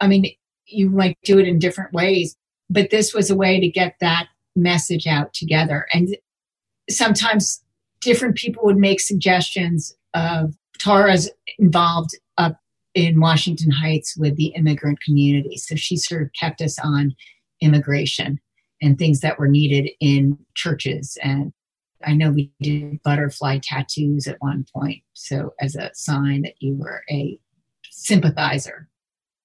I 0.00 0.08
mean, 0.08 0.26
you 0.66 0.90
might 0.90 1.16
do 1.24 1.38
it 1.38 1.48
in 1.48 1.58
different 1.58 1.92
ways, 1.92 2.36
but 2.68 2.90
this 2.90 3.14
was 3.14 3.30
a 3.30 3.36
way 3.36 3.60
to 3.60 3.68
get 3.68 3.96
that 4.00 4.26
message 4.54 5.06
out 5.06 5.32
together. 5.32 5.86
And 5.92 6.16
sometimes 6.90 7.62
different 8.00 8.36
people 8.36 8.64
would 8.64 8.76
make 8.76 9.00
suggestions 9.00 9.94
of 10.14 10.54
Tara's 10.78 11.30
involved 11.58 12.10
up 12.36 12.58
in 12.94 13.20
Washington 13.20 13.70
Heights 13.70 14.16
with 14.16 14.36
the 14.36 14.46
immigrant 14.56 15.00
community. 15.02 15.56
So 15.56 15.76
she 15.76 15.96
sort 15.96 16.22
of 16.22 16.32
kept 16.38 16.60
us 16.60 16.78
on 16.78 17.14
immigration 17.60 18.40
and 18.82 18.98
things 18.98 19.20
that 19.20 19.38
were 19.38 19.48
needed 19.48 19.90
in 20.00 20.38
churches. 20.54 21.16
And 21.22 21.52
I 22.04 22.14
know 22.14 22.30
we 22.30 22.52
did 22.60 23.02
butterfly 23.02 23.60
tattoos 23.62 24.26
at 24.26 24.40
one 24.40 24.66
point. 24.74 25.02
So, 25.14 25.54
as 25.60 25.76
a 25.76 25.90
sign 25.94 26.42
that 26.42 26.54
you 26.60 26.76
were 26.76 27.02
a 27.10 27.38
sympathizer. 27.90 28.88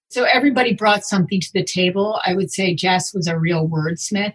So, 0.10 0.24
everybody 0.24 0.74
brought 0.74 1.06
something 1.06 1.40
to 1.40 1.54
the 1.54 1.64
table. 1.64 2.20
I 2.26 2.34
would 2.34 2.52
say 2.52 2.76
Jess 2.76 3.14
was 3.14 3.28
a 3.28 3.38
real 3.38 3.68
wordsmith, 3.68 4.34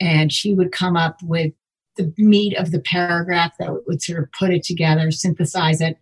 and 0.00 0.32
she 0.32 0.54
would 0.54 0.72
come 0.72 0.96
up 0.96 1.22
with 1.22 1.52
the 1.96 2.12
meat 2.16 2.56
of 2.56 2.70
the 2.70 2.80
paragraph 2.80 3.52
that 3.58 3.86
would 3.86 4.02
sort 4.02 4.22
of 4.22 4.32
put 4.32 4.50
it 4.50 4.62
together, 4.62 5.10
synthesize 5.10 5.80
it. 5.80 5.98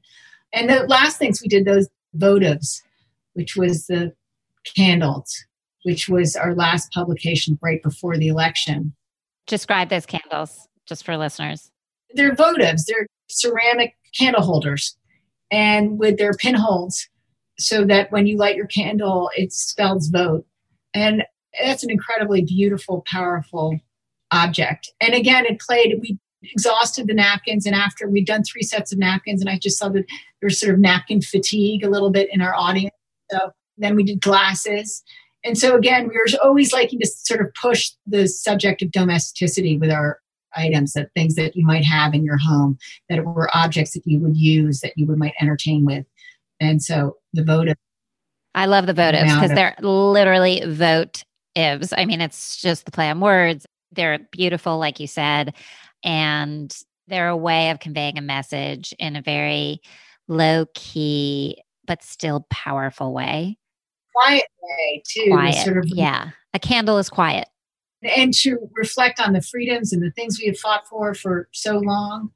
And 0.53 0.69
the 0.69 0.85
last 0.85 1.19
things 1.19 1.41
we 1.43 1.49
did, 1.49 1.65
those 1.65 1.89
votives, 2.17 2.83
which 3.35 3.57
was 3.57 3.87
the 3.87 4.13
candles 4.77 5.45
which 5.83 6.09
was 6.09 6.37
our 6.37 6.55
last 6.55 6.93
publication 6.93 7.59
right 7.63 7.83
before 7.83 8.17
the 8.17 8.29
election. 8.29 8.95
Describe 9.47 9.89
those 9.89 10.07
candles 10.07 10.69
just 10.87 11.05
for 11.05 11.17
listeners. 11.17 11.71
They're 12.15 12.35
votives, 12.35 12.83
they're 12.87 13.07
ceramic 13.29 13.95
candle 14.19 14.43
holders 14.43 14.97
and 15.51 15.99
with 15.99 16.19
their 16.19 16.33
pinholes 16.33 17.09
so 17.59 17.85
that 17.85 18.11
when 18.11 18.27
you 18.27 18.37
light 18.37 18.57
your 18.57 18.67
candle, 18.67 19.31
it 19.37 19.53
spells 19.53 20.09
vote. 20.09 20.47
And 20.95 21.25
that's 21.63 21.83
an 21.83 21.91
incredibly 21.91 22.43
beautiful, 22.43 23.05
powerful 23.07 23.79
object. 24.33 24.93
And 25.01 25.15
again, 25.15 25.45
it 25.47 25.61
played, 25.61 25.99
we 26.01 26.19
exhausted 26.43 27.07
the 27.07 27.15
napkins. 27.15 27.67
And 27.67 27.75
after 27.75 28.09
we'd 28.09 28.27
done 28.27 28.45
three 28.45 28.63
sets 28.63 28.93
of 28.93 28.99
napkins, 28.99 29.41
and 29.41 29.51
I 29.51 29.59
just 29.59 29.79
saw 29.79 29.89
that 29.89 30.05
there 30.41 30.47
was 30.47 30.59
sort 30.59 30.75
of 30.75 30.81
napkin 30.81 31.21
fatigue 31.21 31.85
a 31.85 31.91
little 31.91 32.11
bit 32.11 32.29
in 32.33 32.41
our 32.41 32.55
audience. 32.55 32.95
So 33.31 33.51
then 33.77 33.95
we 33.95 34.05
did 34.05 34.21
glasses. 34.21 35.03
And 35.45 35.57
so 35.57 35.77
again, 35.77 36.09
we 36.09 36.15
were 36.17 36.27
always 36.43 36.73
liking 36.73 37.01
to 37.01 37.07
sort 37.07 37.41
of 37.41 37.53
push 37.55 37.91
the 38.07 38.27
subject 38.27 38.83
of 38.83 38.91
domesticity 38.91 39.77
with 39.77 39.91
our 39.91 40.20
items, 40.57 40.93
that 40.95 41.11
things 41.15 41.35
that 41.37 41.57
you 41.57 41.65
might 41.65 41.85
have 41.85 42.15
in 42.15 42.25
your 42.25 42.39
home, 42.39 42.79
that 43.09 43.25
were 43.25 43.51
objects 43.55 43.93
that 43.93 44.07
you 44.07 44.19
would 44.21 44.37
use, 44.37 44.81
that 44.81 44.93
you 44.97 45.07
would 45.07 45.19
might 45.19 45.35
entertain 45.41 45.85
with. 45.85 46.07
And 46.61 46.83
so 46.83 47.17
the 47.33 47.45
votive. 47.45 47.77
I 48.55 48.67
love 48.67 48.87
the 48.87 48.95
votives 48.95 49.35
because 49.35 49.55
they're 49.55 49.77
literally 49.81 50.63
vote 50.67 51.25
ifs. 51.55 51.93
I 51.97 52.05
mean, 52.05 52.21
it's 52.21 52.61
just 52.61 52.85
the 52.85 52.91
play 52.91 53.09
on 53.09 53.21
words. 53.21 53.67
They're 53.93 54.19
beautiful, 54.31 54.79
like 54.79 55.01
you 55.01 55.07
said, 55.07 55.55
and 56.05 56.75
they're 57.07 57.29
a 57.29 57.37
way 57.37 57.71
of 57.71 57.81
conveying 57.81 58.19
a 58.19 58.23
message 58.23 58.95
in 58.99 59.17
a 59.17 59.23
very 59.23 59.81
low 60.29 60.67
key 60.75 61.63
but 61.87 62.03
still 62.05 62.47
powerful 62.51 63.13
way. 63.13 63.59
Quiet 64.15 64.45
way 64.63 65.03
too. 65.07 65.31
Quiet, 65.31 65.65
sort 65.65 65.79
of, 65.79 65.87
yeah. 65.89 66.31
A 66.55 66.59
candle 66.59 66.99
is 66.99 67.09
quiet 67.09 67.49
and 68.03 68.33
to 68.35 68.71
reflect 68.75 69.21
on 69.21 69.33
the 69.33 69.43
freedoms 69.43 69.93
and 69.93 70.03
the 70.03 70.11
things 70.13 70.39
we 70.41 70.47
have 70.47 70.59
fought 70.59 70.87
for 70.89 71.15
for 71.15 71.49
so 71.53 71.79
long. 71.79 72.31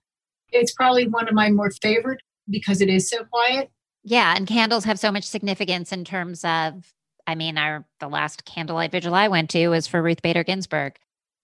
It's 0.50 0.72
probably 0.72 1.08
one 1.08 1.28
of 1.28 1.34
my 1.34 1.50
more 1.50 1.70
favorite 1.70 2.20
because 2.48 2.80
it 2.80 2.88
is 2.88 3.08
so 3.08 3.24
quiet. 3.24 3.70
Yeah, 4.02 4.34
and 4.36 4.46
candles 4.46 4.84
have 4.84 4.98
so 4.98 5.10
much 5.10 5.24
significance 5.24 5.92
in 5.92 6.04
terms 6.04 6.44
of 6.44 6.92
I 7.26 7.34
mean, 7.34 7.56
our 7.56 7.86
the 8.00 8.08
last 8.08 8.44
candlelight 8.44 8.92
vigil 8.92 9.14
I 9.14 9.28
went 9.28 9.50
to 9.50 9.68
was 9.68 9.86
for 9.86 10.02
Ruth 10.02 10.22
Bader 10.22 10.44
Ginsburg. 10.44 10.96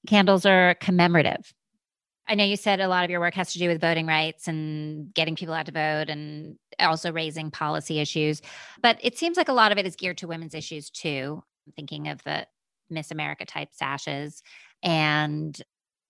Candles 0.06 0.46
are 0.46 0.74
commemorative. 0.74 1.52
I 2.28 2.34
know 2.34 2.44
you 2.44 2.56
said 2.56 2.80
a 2.80 2.86
lot 2.86 3.04
of 3.04 3.10
your 3.10 3.18
work 3.18 3.34
has 3.34 3.52
to 3.54 3.58
do 3.58 3.66
with 3.66 3.80
voting 3.80 4.06
rights 4.06 4.46
and 4.46 5.12
getting 5.12 5.34
people 5.34 5.54
out 5.54 5.66
to 5.66 5.72
vote 5.72 6.08
and 6.08 6.56
also 6.78 7.10
raising 7.10 7.50
policy 7.50 7.98
issues, 7.98 8.40
but 8.82 8.98
it 9.02 9.18
seems 9.18 9.36
like 9.36 9.48
a 9.48 9.52
lot 9.52 9.72
of 9.72 9.78
it 9.78 9.86
is 9.86 9.96
geared 9.96 10.18
to 10.18 10.28
women's 10.28 10.54
issues 10.54 10.90
too. 10.90 11.42
I'm 11.66 11.72
thinking 11.72 12.08
of 12.08 12.22
the 12.22 12.46
Miss 12.90 13.10
America 13.10 13.44
type 13.44 13.68
sashes 13.72 14.42
and 14.82 15.60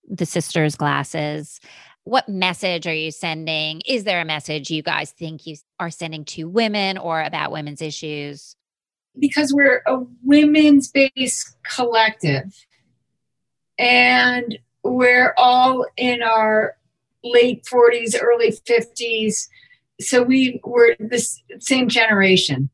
the 0.08 0.26
sisters' 0.26 0.76
glasses. 0.76 1.60
What 2.04 2.28
message 2.28 2.86
are 2.86 2.94
you 2.94 3.10
sending? 3.10 3.82
Is 3.86 4.04
there 4.04 4.20
a 4.20 4.24
message 4.24 4.70
you 4.70 4.82
guys 4.82 5.12
think 5.12 5.46
you 5.46 5.56
are 5.78 5.90
sending 5.90 6.24
to 6.26 6.48
women 6.48 6.98
or 6.98 7.22
about 7.22 7.52
women's 7.52 7.82
issues? 7.82 8.56
Because 9.18 9.52
we're 9.52 9.82
a 9.86 9.98
women's 10.22 10.90
based 10.90 11.56
collective 11.62 12.66
and 13.78 14.58
we're 14.82 15.34
all 15.36 15.86
in 15.96 16.22
our 16.22 16.76
late 17.22 17.64
40s, 17.64 18.14
early 18.20 18.52
50s. 18.52 19.48
So 20.00 20.22
we 20.22 20.60
were 20.64 20.96
the 20.98 21.24
same 21.58 21.88
generation. 21.88 22.70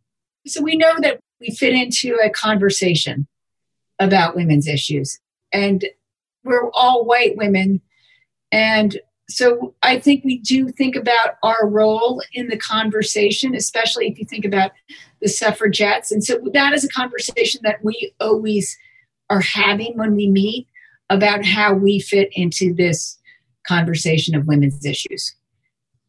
So 0.47 0.63
we 0.63 0.77
know 0.77 0.95
that 1.01 1.21
we 1.41 1.51
fit 1.51 1.75
into 1.75 2.17
a 2.23 2.31
conversation 2.31 3.27
about 3.99 4.37
women's 4.37 4.69
issues. 4.69 5.19
And 5.53 5.85
we're 6.45 6.71
all 6.75 7.05
white 7.05 7.37
women. 7.37 7.81
And 8.53 8.99
so 9.29 9.75
I 9.83 9.99
think 9.99 10.25
we 10.25 10.39
do 10.39 10.69
think 10.69 10.95
about 10.95 11.37
our 11.43 11.67
role 11.69 12.23
in 12.33 12.49
the 12.49 12.57
conversation, 12.57 13.55
especially 13.55 14.09
if 14.09 14.19
you 14.19 14.25
think 14.25 14.45
about 14.45 14.71
the 15.21 15.29
suffragettes. 15.29 16.13
And 16.13 16.23
so 16.23 16.39
that 16.53 16.73
is 16.73 16.85
a 16.85 16.89
conversation 16.89 17.61
that 17.65 17.83
we 17.83 18.13
always 18.21 18.77
are 19.29 19.41
having 19.41 19.97
when 19.97 20.15
we 20.15 20.29
meet 20.29 20.69
about 21.11 21.45
how 21.45 21.75
we 21.75 21.99
fit 21.99 22.29
into 22.33 22.73
this 22.73 23.19
conversation 23.67 24.37
of 24.37 24.47
women's 24.47 24.85
issues. 24.85 25.35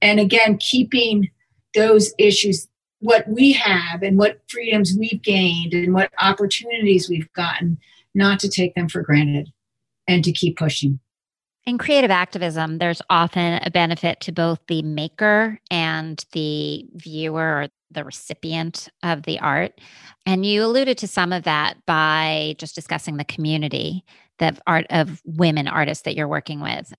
And 0.01 0.19
again, 0.19 0.57
keeping 0.59 1.29
those 1.73 2.13
issues 2.19 2.67
what 2.99 3.27
we 3.27 3.53
have 3.53 4.01
and 4.01 4.17
what 4.17 4.41
freedoms 4.47 4.95
we've 4.97 5.21
gained 5.21 5.73
and 5.73 5.93
what 5.93 6.11
opportunities 6.21 7.09
we've 7.09 7.31
gotten, 7.33 7.77
not 8.15 8.39
to 8.39 8.49
take 8.49 8.75
them 8.75 8.89
for 8.89 9.01
granted 9.01 9.51
and 10.07 10.23
to 10.23 10.31
keep 10.31 10.57
pushing. 10.57 10.99
In 11.65 11.77
creative 11.77 12.11
activism, 12.11 12.77
there's 12.77 13.01
often 13.09 13.59
a 13.61 13.69
benefit 13.69 14.21
to 14.21 14.31
both 14.31 14.59
the 14.67 14.81
maker 14.81 15.59
and 15.69 16.23
the 16.31 16.85
viewer 16.93 17.63
or 17.63 17.67
the 17.91 18.05
recipient 18.05 18.87
of 19.03 19.23
the 19.23 19.39
art. 19.39 19.73
And 20.25 20.45
you 20.45 20.63
alluded 20.63 20.97
to 20.99 21.07
some 21.07 21.33
of 21.33 21.43
that 21.43 21.85
by 21.85 22.55
just 22.57 22.73
discussing 22.73 23.17
the 23.17 23.25
community, 23.25 24.05
the 24.39 24.57
art 24.65 24.85
of 24.89 25.21
women 25.25 25.67
artists 25.67 26.03
that 26.03 26.15
you're 26.15 26.27
working 26.27 26.61
with. 26.61 26.93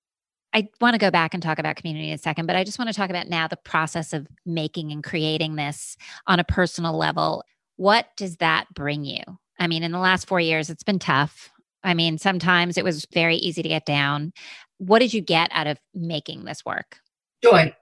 I 0.58 0.68
want 0.80 0.94
to 0.94 0.98
go 0.98 1.12
back 1.12 1.34
and 1.34 1.42
talk 1.42 1.60
about 1.60 1.76
community 1.76 2.08
in 2.08 2.16
a 2.16 2.18
second, 2.18 2.46
but 2.46 2.56
I 2.56 2.64
just 2.64 2.80
want 2.80 2.88
to 2.88 2.94
talk 2.94 3.10
about 3.10 3.28
now 3.28 3.46
the 3.46 3.56
process 3.56 4.12
of 4.12 4.26
making 4.44 4.90
and 4.90 5.04
creating 5.04 5.54
this 5.54 5.96
on 6.26 6.40
a 6.40 6.44
personal 6.44 6.98
level. 6.98 7.44
What 7.76 8.08
does 8.16 8.38
that 8.38 8.66
bring 8.74 9.04
you? 9.04 9.22
I 9.60 9.68
mean, 9.68 9.84
in 9.84 9.92
the 9.92 10.00
last 10.00 10.26
four 10.26 10.40
years, 10.40 10.68
it's 10.68 10.82
been 10.82 10.98
tough. 10.98 11.50
I 11.84 11.94
mean, 11.94 12.18
sometimes 12.18 12.76
it 12.76 12.82
was 12.82 13.06
very 13.14 13.36
easy 13.36 13.62
to 13.62 13.68
get 13.68 13.86
down. 13.86 14.32
What 14.78 14.98
did 14.98 15.14
you 15.14 15.20
get 15.20 15.48
out 15.52 15.68
of 15.68 15.78
making 15.94 16.44
this 16.44 16.64
work? 16.64 16.98
Joy. 17.40 17.72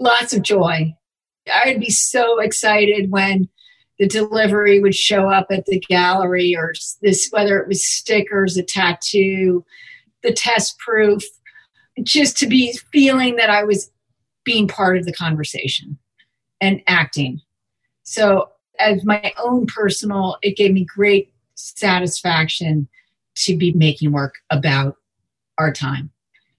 Lots 0.00 0.32
of 0.32 0.42
joy. 0.42 0.96
I'd 1.64 1.78
be 1.78 1.90
so 1.90 2.40
excited 2.40 3.12
when 3.12 3.48
the 4.00 4.08
delivery 4.08 4.80
would 4.80 4.96
show 4.96 5.28
up 5.28 5.46
at 5.52 5.66
the 5.66 5.78
gallery 5.78 6.56
or 6.56 6.72
this, 7.02 7.28
whether 7.30 7.60
it 7.60 7.68
was 7.68 7.86
stickers, 7.86 8.56
a 8.56 8.64
tattoo, 8.64 9.64
the 10.22 10.32
test 10.32 10.78
proof, 10.78 11.22
just 12.02 12.36
to 12.38 12.46
be 12.46 12.78
feeling 12.92 13.36
that 13.36 13.50
I 13.50 13.64
was 13.64 13.90
being 14.44 14.68
part 14.68 14.96
of 14.96 15.04
the 15.04 15.12
conversation 15.12 15.98
and 16.60 16.82
acting. 16.86 17.40
So, 18.02 18.50
as 18.80 19.04
my 19.04 19.32
own 19.42 19.66
personal, 19.66 20.36
it 20.42 20.56
gave 20.56 20.72
me 20.72 20.84
great 20.84 21.32
satisfaction 21.54 22.88
to 23.34 23.56
be 23.56 23.72
making 23.72 24.12
work 24.12 24.34
about 24.50 24.96
our 25.58 25.72
time. 25.72 26.10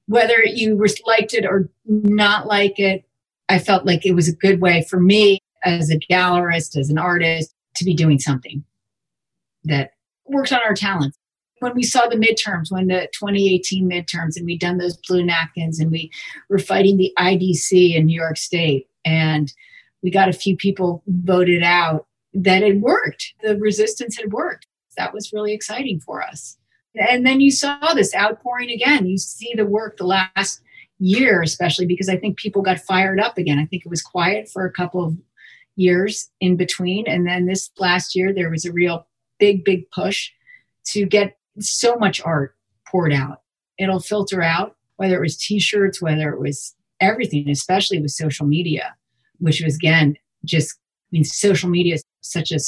Whether 0.08 0.44
you 0.44 0.78
liked 1.06 1.34
it 1.34 1.46
or 1.46 1.70
not 1.86 2.48
like 2.48 2.80
it, 2.80 3.06
I 3.48 3.60
felt 3.60 3.86
like 3.86 4.06
it 4.06 4.14
was 4.14 4.28
a 4.28 4.36
good 4.36 4.62
way 4.62 4.86
for 4.90 5.00
me 5.00 5.40
as 5.64 5.90
a 5.90 6.00
gallerist, 6.00 6.78
as 6.78 6.90
an 6.90 6.98
artist, 6.98 7.54
to 7.76 7.86
be 7.86 7.94
doing 7.94 8.20
something 8.20 8.64
that 9.64 9.92
worked 10.26 10.52
on 10.52 10.60
our 10.60 10.74
talents 10.74 11.18
when 11.60 11.74
we 11.76 11.84
saw 11.84 12.08
the 12.08 12.16
midterms, 12.16 12.72
when 12.72 12.88
the 12.88 13.10
2018 13.14 13.90
midterms, 13.90 14.36
and 14.36 14.46
we'd 14.46 14.60
done 14.60 14.78
those 14.78 14.98
blue 15.08 15.24
napkins, 15.24 15.80
and 15.80 15.92
we 15.92 16.12
were 16.50 16.60
fighting 16.60 16.98
the 16.98 17.14
IDC 17.18 17.96
in 17.96 18.06
New 18.06 18.20
York 18.20 18.38
State, 18.38 18.88
and 19.06 19.54
we 20.02 20.12
got 20.12 20.30
a 20.30 20.34
few 20.34 20.56
people 20.56 21.04
voted 21.08 21.64
out, 21.64 22.08
that 22.34 22.62
it 22.62 22.80
worked. 22.80 23.34
The 23.42 23.58
resistance 23.58 24.18
had 24.18 24.32
worked. 24.32 24.68
That 24.98 25.14
was 25.14 25.34
really 25.34 25.54
exciting 25.54 26.00
for 26.00 26.22
us. 26.22 26.58
And 26.96 27.26
then 27.26 27.40
you 27.40 27.52
saw 27.52 27.94
this 27.94 28.16
outpouring 28.16 28.70
again. 28.70 29.06
You 29.06 29.18
see 29.18 29.54
the 29.56 29.66
work 29.66 29.98
the 29.98 30.06
last 30.06 30.62
year, 31.00 31.42
especially 31.42 31.86
because 31.86 32.10
I 32.10 32.18
think 32.18 32.38
people 32.38 32.62
got 32.62 32.80
fired 32.80 33.20
up 33.20 33.38
again. 33.38 33.58
I 33.58 33.66
think 33.66 33.86
it 33.86 33.90
was 33.90 34.02
quiet 34.02 34.50
for 34.50 34.66
a 34.66 34.72
couple 34.72 35.06
of 35.06 35.18
years 35.76 36.30
in 36.42 36.58
between. 36.58 37.08
And 37.08 37.26
then 37.26 37.46
this 37.46 37.72
last 37.78 38.16
year, 38.16 38.34
there 38.34 38.50
was 38.50 38.66
a 38.66 38.74
real 38.74 39.08
big, 39.40 39.64
big 39.64 39.90
push 39.92 40.30
to 40.86 41.06
get 41.06 41.38
so 41.60 41.96
much 41.96 42.22
art 42.22 42.56
poured 42.88 43.14
out. 43.14 43.42
It'll 43.78 44.00
filter 44.00 44.42
out, 44.42 44.76
whether 44.98 45.16
it 45.16 45.22
was 45.22 45.38
t 45.38 45.60
shirts, 45.60 46.02
whether 46.02 46.30
it 46.32 46.40
was 46.40 46.76
everything, 47.00 47.50
especially 47.50 48.00
with 48.00 48.12
social 48.12 48.46
media, 48.46 48.96
which 49.40 49.62
was 49.64 49.76
again 49.76 50.16
just, 50.46 50.74
I 50.74 51.10
mean, 51.12 51.24
social 51.24 51.70
media 51.70 51.96
is 51.96 52.04
such 52.22 52.52
a 52.52 52.60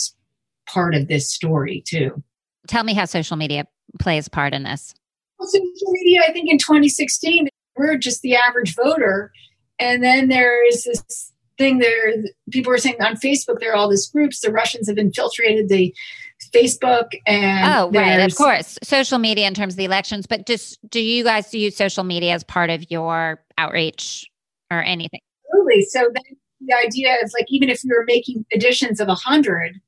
part 0.67 0.95
of 0.95 1.07
this 1.07 1.31
story 1.31 1.83
too. 1.85 2.23
Tell 2.67 2.83
me 2.83 2.93
how 2.93 3.05
social 3.05 3.37
media 3.37 3.65
plays 3.99 4.27
part 4.27 4.53
in 4.53 4.63
this. 4.63 4.93
Well, 5.39 5.47
social 5.47 5.91
media, 5.91 6.21
I 6.27 6.31
think 6.31 6.49
in 6.49 6.57
2016, 6.57 7.47
we're 7.75 7.97
just 7.97 8.21
the 8.21 8.35
average 8.35 8.75
voter. 8.75 9.31
And 9.79 10.03
then 10.03 10.29
there 10.29 10.65
is 10.67 10.83
this 10.83 11.33
thing 11.57 11.79
there, 11.79 12.13
people 12.51 12.71
were 12.71 12.77
saying 12.77 13.01
on 13.01 13.15
Facebook, 13.15 13.59
there 13.59 13.71
are 13.71 13.75
all 13.75 13.89
these 13.89 14.07
groups, 14.07 14.39
the 14.39 14.51
Russians 14.51 14.87
have 14.87 14.97
infiltrated 14.97 15.69
the 15.69 15.93
Facebook 16.49 17.11
and 17.25 17.73
oh 17.73 17.89
right, 17.91 18.19
of 18.19 18.35
course, 18.35 18.77
social 18.83 19.19
media 19.19 19.47
in 19.47 19.53
terms 19.53 19.73
of 19.73 19.77
the 19.77 19.85
elections. 19.85 20.25
But 20.25 20.45
just 20.45 20.79
do 20.89 20.99
you 20.99 21.23
guys 21.23 21.53
use 21.53 21.75
social 21.75 22.03
media 22.03 22.33
as 22.33 22.43
part 22.43 22.69
of 22.69 22.89
your 22.89 23.43
outreach 23.57 24.29
or 24.71 24.81
anything? 24.81 25.19
Absolutely. 25.47 25.83
So 25.83 26.09
then 26.13 26.37
the 26.61 26.75
idea 26.75 27.15
is 27.23 27.33
like 27.37 27.45
even 27.49 27.69
if 27.69 27.83
you 27.83 27.91
were 27.95 28.05
making 28.05 28.45
editions 28.51 28.99
of 28.99 29.07
a 29.07 29.15
hundred, 29.15 29.79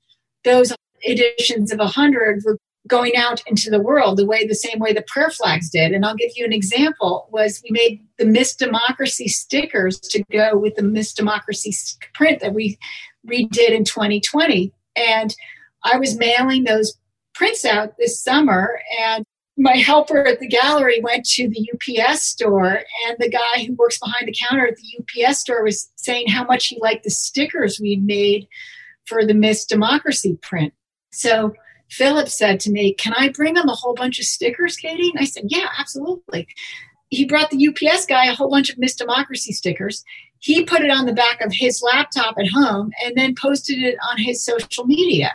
those 0.44 0.74
editions 1.04 1.72
of 1.72 1.80
a 1.80 1.88
hundred 1.88 2.44
were 2.46 2.58
going 2.88 3.16
out 3.16 3.42
into 3.48 3.70
the 3.70 3.80
world 3.80 4.18
the 4.18 4.26
way 4.26 4.46
the 4.46 4.56
same 4.56 4.80
way 4.80 4.92
the 4.92 5.04
prayer 5.08 5.30
flags 5.30 5.70
did 5.70 5.94
and 5.94 6.06
i'll 6.06 6.16
give 6.16 6.32
you 6.36 6.44
an 6.44 6.52
example 6.52 7.30
was 7.32 7.62
we 7.64 7.70
made 7.72 8.06
the 8.18 8.26
miss 8.26 8.54
democracy 8.54 9.28
stickers 9.28 10.00
to 10.00 10.22
go 10.32 10.58
with 10.58 10.76
the 10.76 10.84
miss 10.84 11.14
democracy 11.14 11.74
print 12.14 12.42
that 12.42 12.54
we 12.54 12.78
redid 13.26 13.70
in 13.70 13.86
2020 13.86 14.74
and 14.96 15.36
I 15.84 15.98
was 15.98 16.18
mailing 16.18 16.64
those 16.64 16.98
prints 17.34 17.66
out 17.66 17.98
this 17.98 18.22
summer, 18.22 18.80
and 19.02 19.26
my 19.58 19.78
helper 19.78 20.26
at 20.26 20.40
the 20.40 20.48
gallery 20.48 21.00
went 21.02 21.26
to 21.26 21.48
the 21.48 21.70
UPS 21.74 22.24
store, 22.24 22.82
and 23.08 23.18
the 23.20 23.30
guy 23.30 23.66
who 23.66 23.74
works 23.76 24.00
behind 24.00 24.28
the 24.28 24.36
counter 24.48 24.68
at 24.68 24.76
the 24.78 25.26
UPS 25.26 25.40
store 25.40 25.64
was 25.64 25.92
saying 25.96 26.28
how 26.28 26.44
much 26.44 26.68
he 26.68 26.80
liked 26.82 27.04
the 27.04 27.12
stickers 27.12 27.80
we'd 27.80 28.04
made 28.04 28.48
for 29.06 29.26
the 29.26 29.34
Miss 29.34 29.66
Democracy 29.66 30.38
print. 30.42 30.74
So 31.12 31.54
Philip 31.90 32.28
said 32.28 32.60
to 32.62 32.72
me, 32.72 32.94
Can 32.96 33.14
I 33.14 33.30
bring 33.30 33.56
him 33.56 33.70
a 33.70 33.76
whole 33.76 33.94
bunch 33.94 34.20
of 34.20 34.26
stickers, 34.26 34.76
Katie? 34.76 35.10
And 35.10 35.20
I 35.20 35.26
said, 35.26 35.44
Yeah, 35.48 35.68
absolutely. 35.78 36.48
He 37.10 37.26
brought 37.26 37.52
the 37.52 37.68
UPS 37.68 38.08
guy 38.08 38.26
a 38.26 38.34
whole 38.34 38.50
bunch 38.50 38.72
of 38.72 38.80
Miss 38.80 38.96
Democracy 38.96 39.54
stickers. 39.54 40.04
He 40.40 40.66
put 40.66 40.82
it 40.82 40.90
on 40.90 41.06
the 41.06 41.14
back 41.14 41.42
of 41.42 41.54
his 41.54 41.82
laptop 41.84 42.36
at 42.40 42.50
home 42.50 42.92
and 43.06 43.16
then 43.16 43.36
posted 43.36 43.78
it 43.78 43.96
on 44.10 44.18
his 44.18 44.44
social 44.44 44.86
media. 44.86 45.32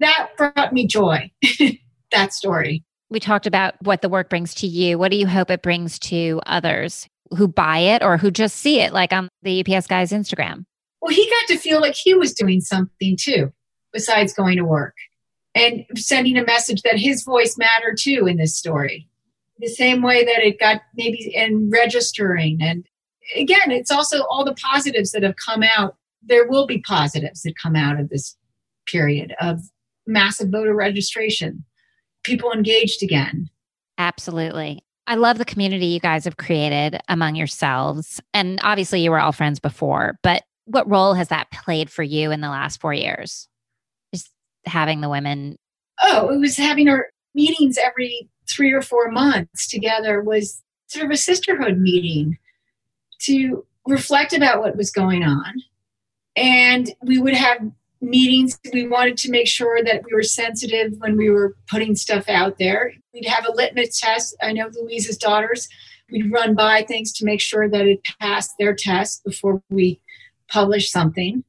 That 0.00 0.30
brought 0.36 0.72
me 0.72 0.86
joy, 0.86 1.30
that 2.12 2.32
story. 2.32 2.82
We 3.10 3.20
talked 3.20 3.46
about 3.46 3.74
what 3.82 4.02
the 4.02 4.08
work 4.08 4.30
brings 4.30 4.54
to 4.54 4.66
you. 4.66 4.98
What 4.98 5.10
do 5.10 5.16
you 5.16 5.26
hope 5.26 5.50
it 5.50 5.62
brings 5.62 5.98
to 6.00 6.40
others 6.46 7.06
who 7.36 7.48
buy 7.48 7.78
it 7.78 8.02
or 8.02 8.16
who 8.16 8.30
just 8.30 8.56
see 8.56 8.80
it, 8.80 8.92
like 8.92 9.12
on 9.12 9.28
the 9.42 9.60
UPS 9.60 9.86
guy's 9.86 10.10
Instagram? 10.10 10.64
Well, 11.02 11.14
he 11.14 11.28
got 11.28 11.54
to 11.54 11.58
feel 11.58 11.80
like 11.80 11.94
he 11.94 12.14
was 12.14 12.34
doing 12.34 12.60
something 12.60 13.16
too, 13.18 13.52
besides 13.92 14.32
going 14.32 14.56
to 14.56 14.64
work 14.64 14.94
and 15.54 15.84
sending 15.96 16.36
a 16.36 16.44
message 16.44 16.82
that 16.82 16.98
his 16.98 17.24
voice 17.24 17.56
mattered 17.58 17.96
too 17.98 18.26
in 18.26 18.36
this 18.36 18.56
story. 18.56 19.08
The 19.58 19.68
same 19.68 20.02
way 20.02 20.24
that 20.24 20.42
it 20.42 20.58
got 20.58 20.82
maybe 20.94 21.34
in 21.34 21.70
registering. 21.70 22.58
And 22.62 22.86
again, 23.36 23.70
it's 23.70 23.90
also 23.90 24.22
all 24.24 24.44
the 24.44 24.54
positives 24.54 25.10
that 25.12 25.22
have 25.22 25.36
come 25.36 25.62
out. 25.62 25.96
There 26.22 26.48
will 26.48 26.66
be 26.66 26.80
positives 26.80 27.42
that 27.42 27.58
come 27.60 27.76
out 27.76 27.98
of 27.98 28.08
this 28.08 28.36
period 28.86 29.34
of 29.40 29.60
massive 30.06 30.50
voter 30.50 30.74
registration, 30.74 31.64
people 32.24 32.52
engaged 32.52 33.02
again. 33.02 33.48
Absolutely. 33.98 34.82
I 35.06 35.16
love 35.16 35.38
the 35.38 35.44
community 35.44 35.86
you 35.86 36.00
guys 36.00 36.24
have 36.24 36.36
created 36.36 37.00
among 37.08 37.34
yourselves. 37.34 38.20
And 38.32 38.60
obviously, 38.62 39.00
you 39.02 39.10
were 39.10 39.18
all 39.18 39.32
friends 39.32 39.58
before, 39.58 40.16
but 40.22 40.44
what 40.66 40.88
role 40.88 41.14
has 41.14 41.28
that 41.28 41.50
played 41.50 41.90
for 41.90 42.02
you 42.02 42.30
in 42.30 42.40
the 42.40 42.48
last 42.48 42.80
four 42.80 42.94
years? 42.94 43.48
Just 44.14 44.30
having 44.66 45.00
the 45.00 45.08
women. 45.08 45.56
Oh, 46.02 46.28
it 46.28 46.38
was 46.38 46.56
having 46.56 46.88
our 46.88 47.08
meetings 47.34 47.76
every 47.76 48.28
three 48.48 48.72
or 48.72 48.82
four 48.82 49.10
months 49.10 49.68
together 49.68 50.22
was 50.22 50.62
sort 50.86 51.04
of 51.04 51.10
a 51.10 51.16
sisterhood 51.16 51.78
meeting 51.78 52.38
to 53.20 53.66
reflect 53.86 54.32
about 54.32 54.60
what 54.60 54.76
was 54.76 54.90
going 54.90 55.24
on. 55.24 55.54
And 56.36 56.90
we 57.02 57.18
would 57.18 57.34
have 57.34 57.58
meetings. 58.00 58.58
We 58.72 58.86
wanted 58.86 59.16
to 59.18 59.30
make 59.30 59.46
sure 59.46 59.82
that 59.82 60.02
we 60.04 60.14
were 60.14 60.22
sensitive 60.22 60.92
when 60.98 61.16
we 61.16 61.30
were 61.30 61.56
putting 61.68 61.94
stuff 61.96 62.28
out 62.28 62.58
there. 62.58 62.92
We'd 63.12 63.26
have 63.26 63.46
a 63.46 63.52
litmus 63.52 64.00
test. 64.00 64.36
I 64.42 64.52
know 64.52 64.70
Louise's 64.72 65.16
daughters, 65.16 65.68
we'd 66.10 66.32
run 66.32 66.54
by 66.54 66.82
things 66.82 67.12
to 67.14 67.24
make 67.24 67.40
sure 67.40 67.68
that 67.68 67.86
it 67.86 68.00
passed 68.20 68.52
their 68.58 68.74
test 68.74 69.24
before 69.24 69.62
we 69.70 70.00
publish 70.48 70.90
something. 70.90 71.44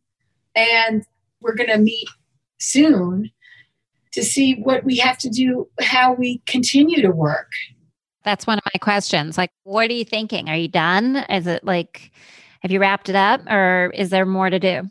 And 0.56 1.04
we're 1.40 1.56
going 1.56 1.70
to 1.70 1.78
meet 1.78 2.08
soon 2.60 3.32
to 4.12 4.24
see 4.24 4.56
what 4.56 4.84
we 4.84 4.98
have 4.98 5.18
to 5.20 5.30
do, 5.30 5.70
how 5.80 6.14
we 6.14 6.40
continue 6.46 7.02
to 7.02 7.12
work. 7.12 7.50
That's 8.24 8.46
one 8.46 8.58
of 8.58 8.64
my 8.66 8.78
questions. 8.80 9.38
Like, 9.38 9.52
what 9.64 9.90
are 9.90 9.94
you 9.94 10.06
thinking? 10.06 10.50
Are 10.50 10.58
you 10.58 10.68
done? 10.68 11.16
Is 11.30 11.48
it 11.48 11.64
like, 11.64 12.12
have 12.62 12.72
you 12.72 12.80
wrapped 12.80 13.10
it 13.10 13.16
up 13.16 13.42
or 13.50 13.92
is 13.96 14.10
there 14.10 14.26
more 14.26 14.50
to 14.50 14.60
do? 14.60 14.90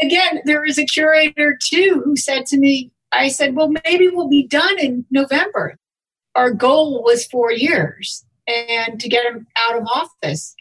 Again, 0.00 0.40
there 0.44 0.62
was 0.62 0.78
a 0.78 0.86
curator 0.86 1.58
too 1.62 2.02
who 2.04 2.16
said 2.16 2.46
to 2.46 2.58
me, 2.58 2.92
I 3.12 3.28
said, 3.28 3.56
well, 3.56 3.70
maybe 3.84 4.08
we'll 4.08 4.28
be 4.28 4.46
done 4.46 4.78
in 4.78 5.04
November. 5.10 5.78
Our 6.34 6.52
goal 6.52 7.02
was 7.02 7.26
four 7.26 7.50
years 7.50 8.24
and 8.46 9.00
to 9.00 9.08
get 9.08 9.26
him 9.26 9.46
out 9.56 9.76
of 9.76 9.86
office. 9.86 10.54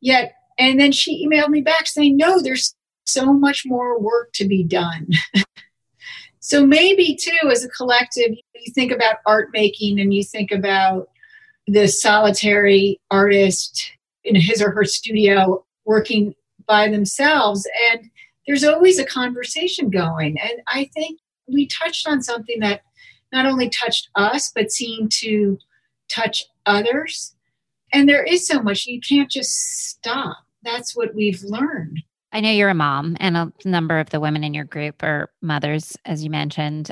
Yet 0.00 0.34
and 0.58 0.78
then 0.78 0.92
she 0.92 1.26
emailed 1.26 1.50
me 1.50 1.60
back 1.60 1.86
saying, 1.86 2.16
no, 2.16 2.40
there's 2.40 2.74
so 3.06 3.32
much 3.32 3.64
more 3.66 3.98
work 3.98 4.32
to 4.34 4.46
be 4.46 4.62
done. 4.62 5.08
so 6.40 6.64
maybe, 6.64 7.16
too, 7.16 7.50
as 7.50 7.64
a 7.64 7.68
collective, 7.68 8.30
you 8.54 8.72
think 8.72 8.92
about 8.92 9.16
art 9.26 9.48
making 9.52 10.00
and 10.00 10.14
you 10.14 10.22
think 10.22 10.52
about 10.52 11.08
the 11.66 11.88
solitary 11.88 13.00
artist 13.10 13.92
in 14.22 14.34
his 14.34 14.62
or 14.62 14.70
her 14.70 14.84
studio 14.84 15.64
working 15.84 16.34
by 16.66 16.88
themselves. 16.88 17.68
And 17.90 18.10
there's 18.46 18.64
always 18.64 18.98
a 18.98 19.04
conversation 19.04 19.90
going. 19.90 20.36
And 20.40 20.60
I 20.68 20.90
think 20.94 21.20
we 21.46 21.66
touched 21.66 22.08
on 22.08 22.22
something 22.22 22.60
that 22.60 22.82
not 23.32 23.46
only 23.46 23.68
touched 23.68 24.08
us, 24.14 24.52
but 24.54 24.70
seemed 24.70 25.12
to 25.12 25.58
touch 26.08 26.44
others. 26.66 27.34
And 27.92 28.08
there 28.08 28.22
is 28.22 28.46
so 28.46 28.62
much, 28.62 28.86
you 28.86 29.00
can't 29.00 29.30
just 29.30 29.88
stop 29.88 30.38
that's 30.64 30.96
what 30.96 31.14
we've 31.14 31.42
learned. 31.44 32.02
I 32.32 32.40
know 32.40 32.50
you're 32.50 32.70
a 32.70 32.74
mom, 32.74 33.16
and 33.20 33.36
a 33.36 33.52
number 33.64 34.00
of 34.00 34.10
the 34.10 34.18
women 34.18 34.42
in 34.42 34.54
your 34.54 34.64
group 34.64 35.02
are 35.04 35.30
mothers, 35.40 35.96
as 36.04 36.24
you 36.24 36.30
mentioned. 36.30 36.90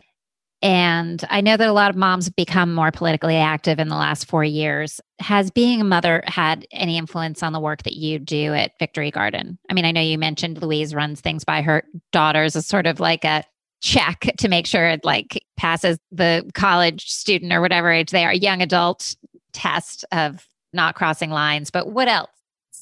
And 0.62 1.24
I 1.28 1.40
know 1.40 1.56
that 1.56 1.68
a 1.68 1.72
lot 1.72 1.90
of 1.90 1.96
moms 1.96 2.26
have 2.26 2.36
become 2.36 2.72
more 2.72 2.92
politically 2.92 3.36
active 3.36 3.78
in 3.78 3.88
the 3.88 3.96
last 3.96 4.28
four 4.28 4.44
years. 4.44 5.00
Has 5.18 5.50
being 5.50 5.80
a 5.80 5.84
mother 5.84 6.22
had 6.26 6.66
any 6.70 6.96
influence 6.96 7.42
on 7.42 7.52
the 7.52 7.60
work 7.60 7.82
that 7.82 7.94
you 7.94 8.18
do 8.18 8.54
at 8.54 8.78
Victory 8.78 9.10
Garden? 9.10 9.58
I 9.68 9.74
mean, 9.74 9.84
I 9.84 9.90
know 9.90 10.00
you 10.00 10.18
mentioned 10.18 10.62
Louise 10.62 10.94
runs 10.94 11.20
things 11.20 11.44
by 11.44 11.62
her 11.62 11.82
daughters 12.12 12.54
as 12.54 12.66
sort 12.66 12.86
of 12.86 13.00
like 13.00 13.24
a 13.24 13.44
check 13.80 14.20
to 14.38 14.48
make 14.48 14.66
sure 14.66 14.86
it 14.88 15.04
like 15.04 15.44
passes 15.56 15.98
the 16.12 16.48
college 16.54 17.10
student 17.10 17.52
or 17.52 17.60
whatever 17.60 17.90
age 17.90 18.10
they 18.10 18.24
are, 18.24 18.32
young 18.32 18.62
adult 18.62 19.16
test 19.52 20.04
of 20.12 20.46
not 20.72 20.94
crossing 20.94 21.30
lines. 21.30 21.70
But 21.70 21.90
what 21.90 22.08
else? 22.08 22.28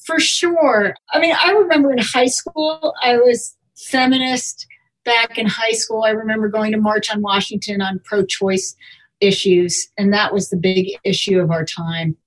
for 0.05 0.19
sure. 0.19 0.95
I 1.11 1.19
mean, 1.19 1.35
I 1.43 1.51
remember 1.51 1.91
in 1.91 1.99
high 1.99 2.27
school, 2.27 2.93
I 3.03 3.17
was 3.17 3.55
feminist 3.75 4.67
back 5.03 5.37
in 5.37 5.47
high 5.47 5.71
school. 5.71 6.03
I 6.03 6.09
remember 6.09 6.47
going 6.47 6.71
to 6.71 6.79
March 6.79 7.11
on 7.11 7.21
Washington 7.21 7.81
on 7.81 7.99
pro 8.03 8.25
choice 8.25 8.75
issues, 9.19 9.89
and 9.97 10.13
that 10.13 10.33
was 10.33 10.49
the 10.49 10.57
big 10.57 10.91
issue 11.03 11.39
of 11.39 11.51
our 11.51 11.65
time 11.65 12.17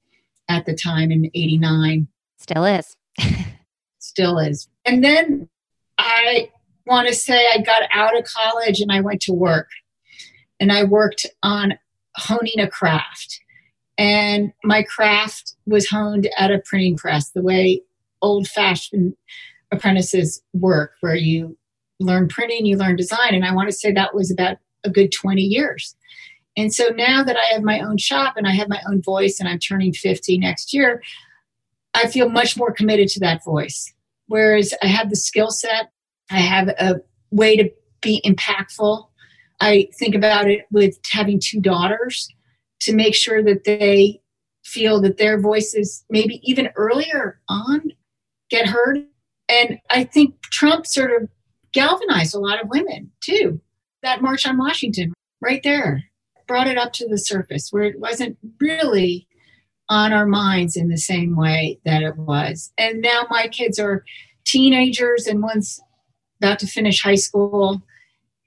at 0.49 0.67
the 0.67 0.75
time 0.75 1.11
in 1.11 1.31
89. 1.35 2.09
Still 2.39 2.65
is. 2.65 2.97
Still 3.99 4.39
is. 4.39 4.69
And 4.85 5.03
then 5.03 5.49
I 5.99 6.51
want 6.87 7.09
to 7.09 7.15
say 7.15 7.47
I 7.53 7.63
got 7.63 7.83
out 7.93 8.17
of 8.17 8.25
college 8.25 8.81
and 8.81 8.93
I 8.93 9.01
went 9.01 9.23
to 9.23 9.33
work. 9.33 9.69
And 10.61 10.71
I 10.71 10.85
worked 10.85 11.27
on 11.43 11.75
honing 12.17 12.61
a 12.61 12.69
craft 12.69 13.41
and 13.99 14.53
my 14.63 14.83
craft 14.83 15.55
was 15.67 15.89
honed 15.89 16.29
at 16.39 16.51
a 16.51 16.61
printing 16.65 16.97
press 16.97 17.31
the 17.31 17.43
way 17.43 17.83
old 18.23 18.49
fashioned 18.49 19.15
apprentices 19.71 20.43
work 20.53 20.93
where 21.01 21.15
you 21.15 21.57
learn 22.05 22.29
printing 22.29 22.67
you 22.67 22.77
learn 22.77 22.97
design. 22.97 23.35
And 23.35 23.45
i 23.45 23.55
want 23.55 23.69
to 23.69 23.77
say 23.77 23.93
that 23.93 24.14
was 24.14 24.31
about 24.31 24.59
a 24.85 24.90
good 24.90 25.12
20 25.12 25.40
years. 25.40 25.97
And 26.57 26.73
so 26.73 26.88
now 26.88 27.25
that 27.25 27.37
i 27.37 27.45
have 27.53 27.62
my 27.62 27.81
own 27.81 27.99
shop 27.99 28.35
and 28.37 28.47
i 28.47 28.53
have 28.53 28.69
my 28.69 28.81
own 28.88 29.03
voice 29.03 29.40
and 29.40 29.49
i'm 29.49 29.59
turning 29.59 29.93
50 29.93 30.38
next 30.38 30.73
year 30.73 31.03
i 31.95 32.09
feel 32.09 32.29
much 32.29 32.57
more 32.57 32.73
committed 32.73 33.09
to 33.09 33.21
that 33.21 33.45
voice. 33.45 33.93
Whereas 34.27 34.75
i 34.83 34.87
have 34.87 35.11
the 35.11 35.17
skill 35.17 35.51
set 35.51 35.90
i 36.31 36.38
have 36.38 36.69
a 36.69 37.01
way 37.31 37.57
to 37.57 37.71
be 38.05 38.23
impactful. 38.25 39.09
I 39.61 39.88
think 39.99 40.14
about 40.14 40.49
it 40.49 40.67
with 40.71 40.99
having 41.11 41.40
two 41.43 41.61
daughters 41.61 42.29
to 42.81 42.95
make 42.95 43.14
sure 43.14 43.43
that 43.43 43.64
they 43.64 44.21
feel 44.64 45.01
that 45.01 45.17
their 45.17 45.40
voices, 45.40 46.05
maybe 46.11 46.40
even 46.45 46.69
earlier 46.77 47.40
on, 47.49 47.93
get 48.51 48.67
heard. 48.67 49.05
And 49.49 49.79
I 49.90 50.05
think 50.05 50.40
Trump 50.43 50.87
sort 50.87 51.11
of 51.11 51.29
galvanized 51.75 52.35
a 52.35 52.39
lot 52.39 52.63
of 52.63 52.69
women 52.69 53.11
too. 53.21 53.61
That 54.03 54.23
March 54.23 54.47
on 54.47 54.57
Washington, 54.59 55.13
right 55.41 55.63
there, 55.63 56.05
brought 56.47 56.67
it 56.67 56.79
up 56.79 56.93
to 56.95 57.09
the 57.09 57.19
surface 57.19 57.69
where 57.71 57.85
it 57.85 58.01
wasn't 58.01 58.39
really 58.61 59.27
on 59.89 60.13
our 60.13 60.27
minds 60.27 60.77
in 60.77 60.89
the 60.89 60.97
same 60.97 61.37
way 61.37 61.79
that 61.85 62.03
it 62.03 62.17
was. 62.17 62.73
And 62.79 63.03
now 63.03 63.27
my 63.31 63.49
kids 63.49 63.79
are 63.79 64.05
teenagers 64.45 65.27
and 65.27 65.43
one's 65.43 65.81
about 66.41 66.59
to 66.61 66.67
finish 66.67 67.03
high 67.03 67.15
school, 67.15 67.83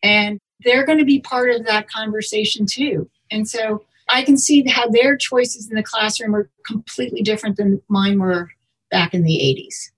and 0.03 0.39
they're 0.61 0.85
going 0.85 0.99
to 0.99 1.05
be 1.05 1.19
part 1.19 1.51
of 1.51 1.65
that 1.65 1.89
conversation 1.89 2.65
too. 2.65 3.09
And 3.31 3.47
so 3.47 3.83
I 4.09 4.23
can 4.23 4.37
see 4.37 4.65
how 4.67 4.87
their 4.89 5.17
choices 5.17 5.69
in 5.69 5.75
the 5.75 5.83
classroom 5.83 6.35
are 6.35 6.49
completely 6.65 7.21
different 7.21 7.57
than 7.57 7.81
mine 7.89 8.19
were 8.19 8.49
back 8.89 9.13
in 9.13 9.23
the 9.23 9.37
80s. 9.37 9.91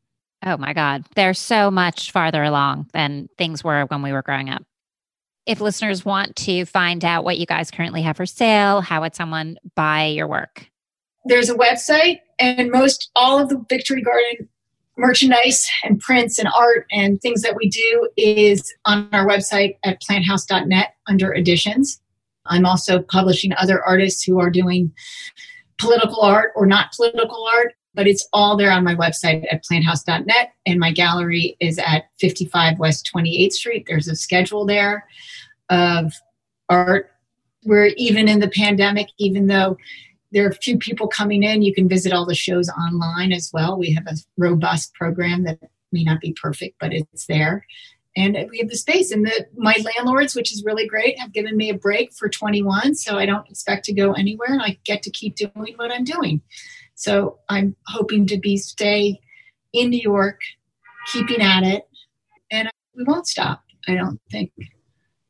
Oh 0.45 0.57
my 0.57 0.73
God. 0.73 1.05
They're 1.15 1.33
so 1.33 1.69
much 1.69 2.11
farther 2.11 2.43
along 2.43 2.87
than 2.93 3.27
things 3.37 3.63
were 3.63 3.85
when 3.85 4.01
we 4.01 4.11
were 4.11 4.21
growing 4.21 4.49
up. 4.49 4.63
If 5.45 5.61
listeners 5.61 6.05
want 6.05 6.35
to 6.37 6.65
find 6.65 7.03
out 7.03 7.23
what 7.23 7.37
you 7.37 7.45
guys 7.45 7.71
currently 7.71 8.03
have 8.03 8.17
for 8.17 8.25
sale, 8.25 8.81
how 8.81 9.01
would 9.01 9.15
someone 9.15 9.57
buy 9.75 10.05
your 10.05 10.27
work? 10.27 10.69
There's 11.25 11.49
a 11.49 11.55
website, 11.55 12.19
and 12.39 12.71
most 12.71 13.09
all 13.15 13.39
of 13.39 13.49
the 13.49 13.63
Victory 13.67 14.01
Garden 14.01 14.47
merchandise 14.99 15.67
and 15.83 15.99
prints 15.99 16.37
and 16.37 16.49
art 16.55 16.85
and 16.91 17.21
things 17.21 17.41
that 17.41 17.55
we 17.55 17.69
do 17.69 18.09
is 18.17 18.71
on 18.85 19.09
our 19.13 19.25
website 19.25 19.77
at 19.83 20.01
planthouse.net 20.01 20.93
under 21.07 21.33
editions. 21.33 21.99
I'm 22.45 22.65
also 22.65 23.01
publishing 23.01 23.53
other 23.53 23.83
artists 23.83 24.23
who 24.23 24.39
are 24.39 24.49
doing 24.49 24.91
political 25.77 26.21
art 26.21 26.51
or 26.55 26.65
not 26.65 26.91
political 26.93 27.47
art, 27.53 27.73
but 27.93 28.07
it's 28.07 28.27
all 28.33 28.55
there 28.55 28.71
on 28.71 28.83
my 28.83 28.95
website 28.95 29.45
at 29.51 29.63
planthouse.net. 29.63 30.53
And 30.65 30.79
my 30.79 30.91
gallery 30.91 31.57
is 31.59 31.79
at 31.79 32.05
55 32.19 32.79
West 32.79 33.09
28th 33.13 33.51
Street. 33.53 33.85
There's 33.87 34.07
a 34.07 34.15
schedule 34.15 34.65
there 34.65 35.05
of 35.69 36.13
art 36.69 37.11
where 37.63 37.87
even 37.97 38.27
in 38.27 38.39
the 38.39 38.49
pandemic, 38.49 39.07
even 39.17 39.47
though 39.47 39.77
there 40.31 40.45
are 40.45 40.49
a 40.49 40.55
few 40.55 40.77
people 40.77 41.07
coming 41.07 41.43
in, 41.43 41.61
you 41.61 41.73
can 41.73 41.89
visit 41.89 42.13
all 42.13 42.25
the 42.25 42.35
shows 42.35 42.69
online 42.69 43.31
as 43.33 43.49
well. 43.51 43.77
We 43.77 43.93
have 43.93 44.05
a 44.07 44.17
robust 44.37 44.93
program 44.93 45.43
that 45.45 45.59
may 45.91 46.03
not 46.03 46.21
be 46.21 46.33
perfect, 46.33 46.77
but 46.79 46.93
it's 46.93 47.25
there 47.25 47.65
and 48.15 48.37
we 48.49 48.59
have 48.59 48.69
the 48.69 48.77
space 48.77 49.11
and 49.11 49.25
the 49.25 49.47
my 49.55 49.75
landlords 49.95 50.35
which 50.35 50.51
is 50.51 50.63
really 50.65 50.87
great 50.87 51.19
have 51.19 51.31
given 51.31 51.55
me 51.55 51.69
a 51.69 51.73
break 51.73 52.11
for 52.13 52.27
21 52.27 52.95
so 52.95 53.17
i 53.17 53.25
don't 53.25 53.49
expect 53.49 53.85
to 53.85 53.93
go 53.93 54.13
anywhere 54.13 54.49
and 54.51 54.61
i 54.61 54.77
get 54.83 55.01
to 55.03 55.11
keep 55.11 55.35
doing 55.35 55.73
what 55.75 55.91
i'm 55.91 56.03
doing 56.03 56.41
so 56.99 57.39
i'm 57.47 57.75
hoping 57.87 58.27
to 58.27 58.37
be 58.37 58.57
stay 58.57 59.19
in 59.73 59.89
new 59.89 60.01
york 60.01 60.39
keeping 61.11 61.41
at 61.41 61.63
it 61.63 61.83
and 62.51 62.69
we 62.95 63.03
won't 63.05 63.25
stop 63.25 63.63
i 63.87 63.95
don't 63.95 64.19
think 64.29 64.51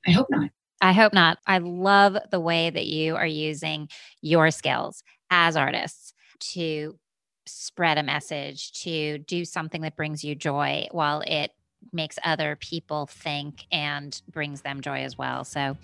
i 0.08 0.12
hope 0.12 0.28
not 0.32 0.50
i 0.82 0.92
hope 0.92 1.14
not 1.14 1.38
i 1.46 1.60
love 1.60 2.18
the 2.32 2.40
way 2.40 2.70
that 2.70 2.88
you 2.88 3.16
are 3.16 3.28
using 3.28 3.88
your 4.22 4.50
skills 4.50 5.04
as 5.30 5.56
artists 5.56 6.14
to 6.40 6.98
spread 7.46 7.98
a 7.98 8.04
message 8.04 8.72
to 8.72 9.20
do 9.20 9.46
something 9.46 9.82
that 9.82 9.96
brings 9.96 10.24
you 10.24 10.36
joy 10.36 10.88
while 10.92 11.22
it 11.22 11.52
makes 11.94 12.20
other 12.24 12.56
people 12.56 13.06
think 13.08 13.66
and 13.72 14.22
brings 14.32 14.62
them 14.62 14.82
joy 14.82 15.00
as 15.00 15.18
well. 15.18 15.44
So, 15.44 15.78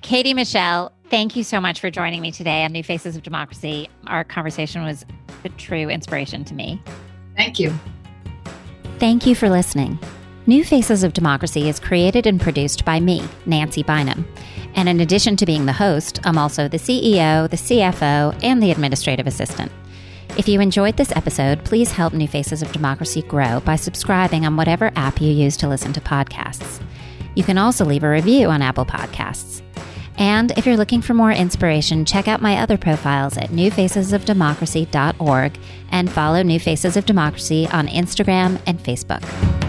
Katie 0.00 0.34
Michel, 0.34 0.92
thank 1.08 1.36
you 1.36 1.42
so 1.44 1.60
much 1.60 1.80
for 1.80 1.90
joining 1.90 2.20
me 2.20 2.30
today 2.30 2.64
on 2.64 2.72
New 2.72 2.82
Faces 2.82 3.16
of 3.16 3.22
Democracy. 3.22 3.88
Our 4.06 4.24
conversation 4.24 4.82
was 4.84 5.06
a 5.44 5.50
true 5.50 5.88
inspiration 5.88 6.44
to 6.44 6.54
me. 6.54 6.82
Thank 7.36 7.58
you. 7.58 7.72
Thank 8.98 9.26
you 9.26 9.34
for 9.34 9.50
listening. 9.50 9.98
New 10.46 10.62
Faces 10.62 11.02
of 11.04 11.14
Democracy 11.14 11.68
is 11.68 11.80
created 11.80 12.26
and 12.26 12.40
produced 12.40 12.84
by 12.84 13.00
me, 13.00 13.22
Nancy 13.46 13.82
Bynum. 13.82 14.26
And 14.74 14.88
in 14.88 15.00
addition 15.00 15.36
to 15.36 15.46
being 15.46 15.66
the 15.66 15.72
host, 15.72 16.20
I'm 16.24 16.36
also 16.36 16.68
the 16.68 16.76
CEO, 16.76 17.48
the 17.48 17.56
CFO, 17.56 18.38
and 18.42 18.62
the 18.62 18.70
administrative 18.70 19.26
assistant. 19.26 19.72
If 20.36 20.48
you 20.48 20.60
enjoyed 20.60 20.96
this 20.96 21.12
episode, 21.12 21.64
please 21.64 21.92
help 21.92 22.12
New 22.12 22.28
Faces 22.28 22.60
of 22.60 22.72
Democracy 22.72 23.22
grow 23.22 23.60
by 23.60 23.76
subscribing 23.76 24.44
on 24.44 24.56
whatever 24.56 24.92
app 24.96 25.20
you 25.20 25.30
use 25.30 25.56
to 25.58 25.68
listen 25.68 25.92
to 25.92 26.00
podcasts. 26.00 26.82
You 27.34 27.44
can 27.44 27.56
also 27.56 27.84
leave 27.84 28.04
a 28.04 28.10
review 28.10 28.48
on 28.48 28.60
Apple 28.60 28.84
Podcasts. 28.84 29.63
And 30.16 30.52
if 30.56 30.66
you're 30.66 30.76
looking 30.76 31.02
for 31.02 31.14
more 31.14 31.32
inspiration, 31.32 32.04
check 32.04 32.28
out 32.28 32.40
my 32.40 32.58
other 32.58 32.76
profiles 32.76 33.36
at 33.36 33.50
newfacesofdemocracy.org 33.50 35.58
and 35.90 36.08
follow 36.10 36.42
New 36.42 36.60
Faces 36.60 36.96
of 36.96 37.06
Democracy 37.06 37.68
on 37.72 37.88
Instagram 37.88 38.60
and 38.66 38.78
Facebook. 38.78 39.63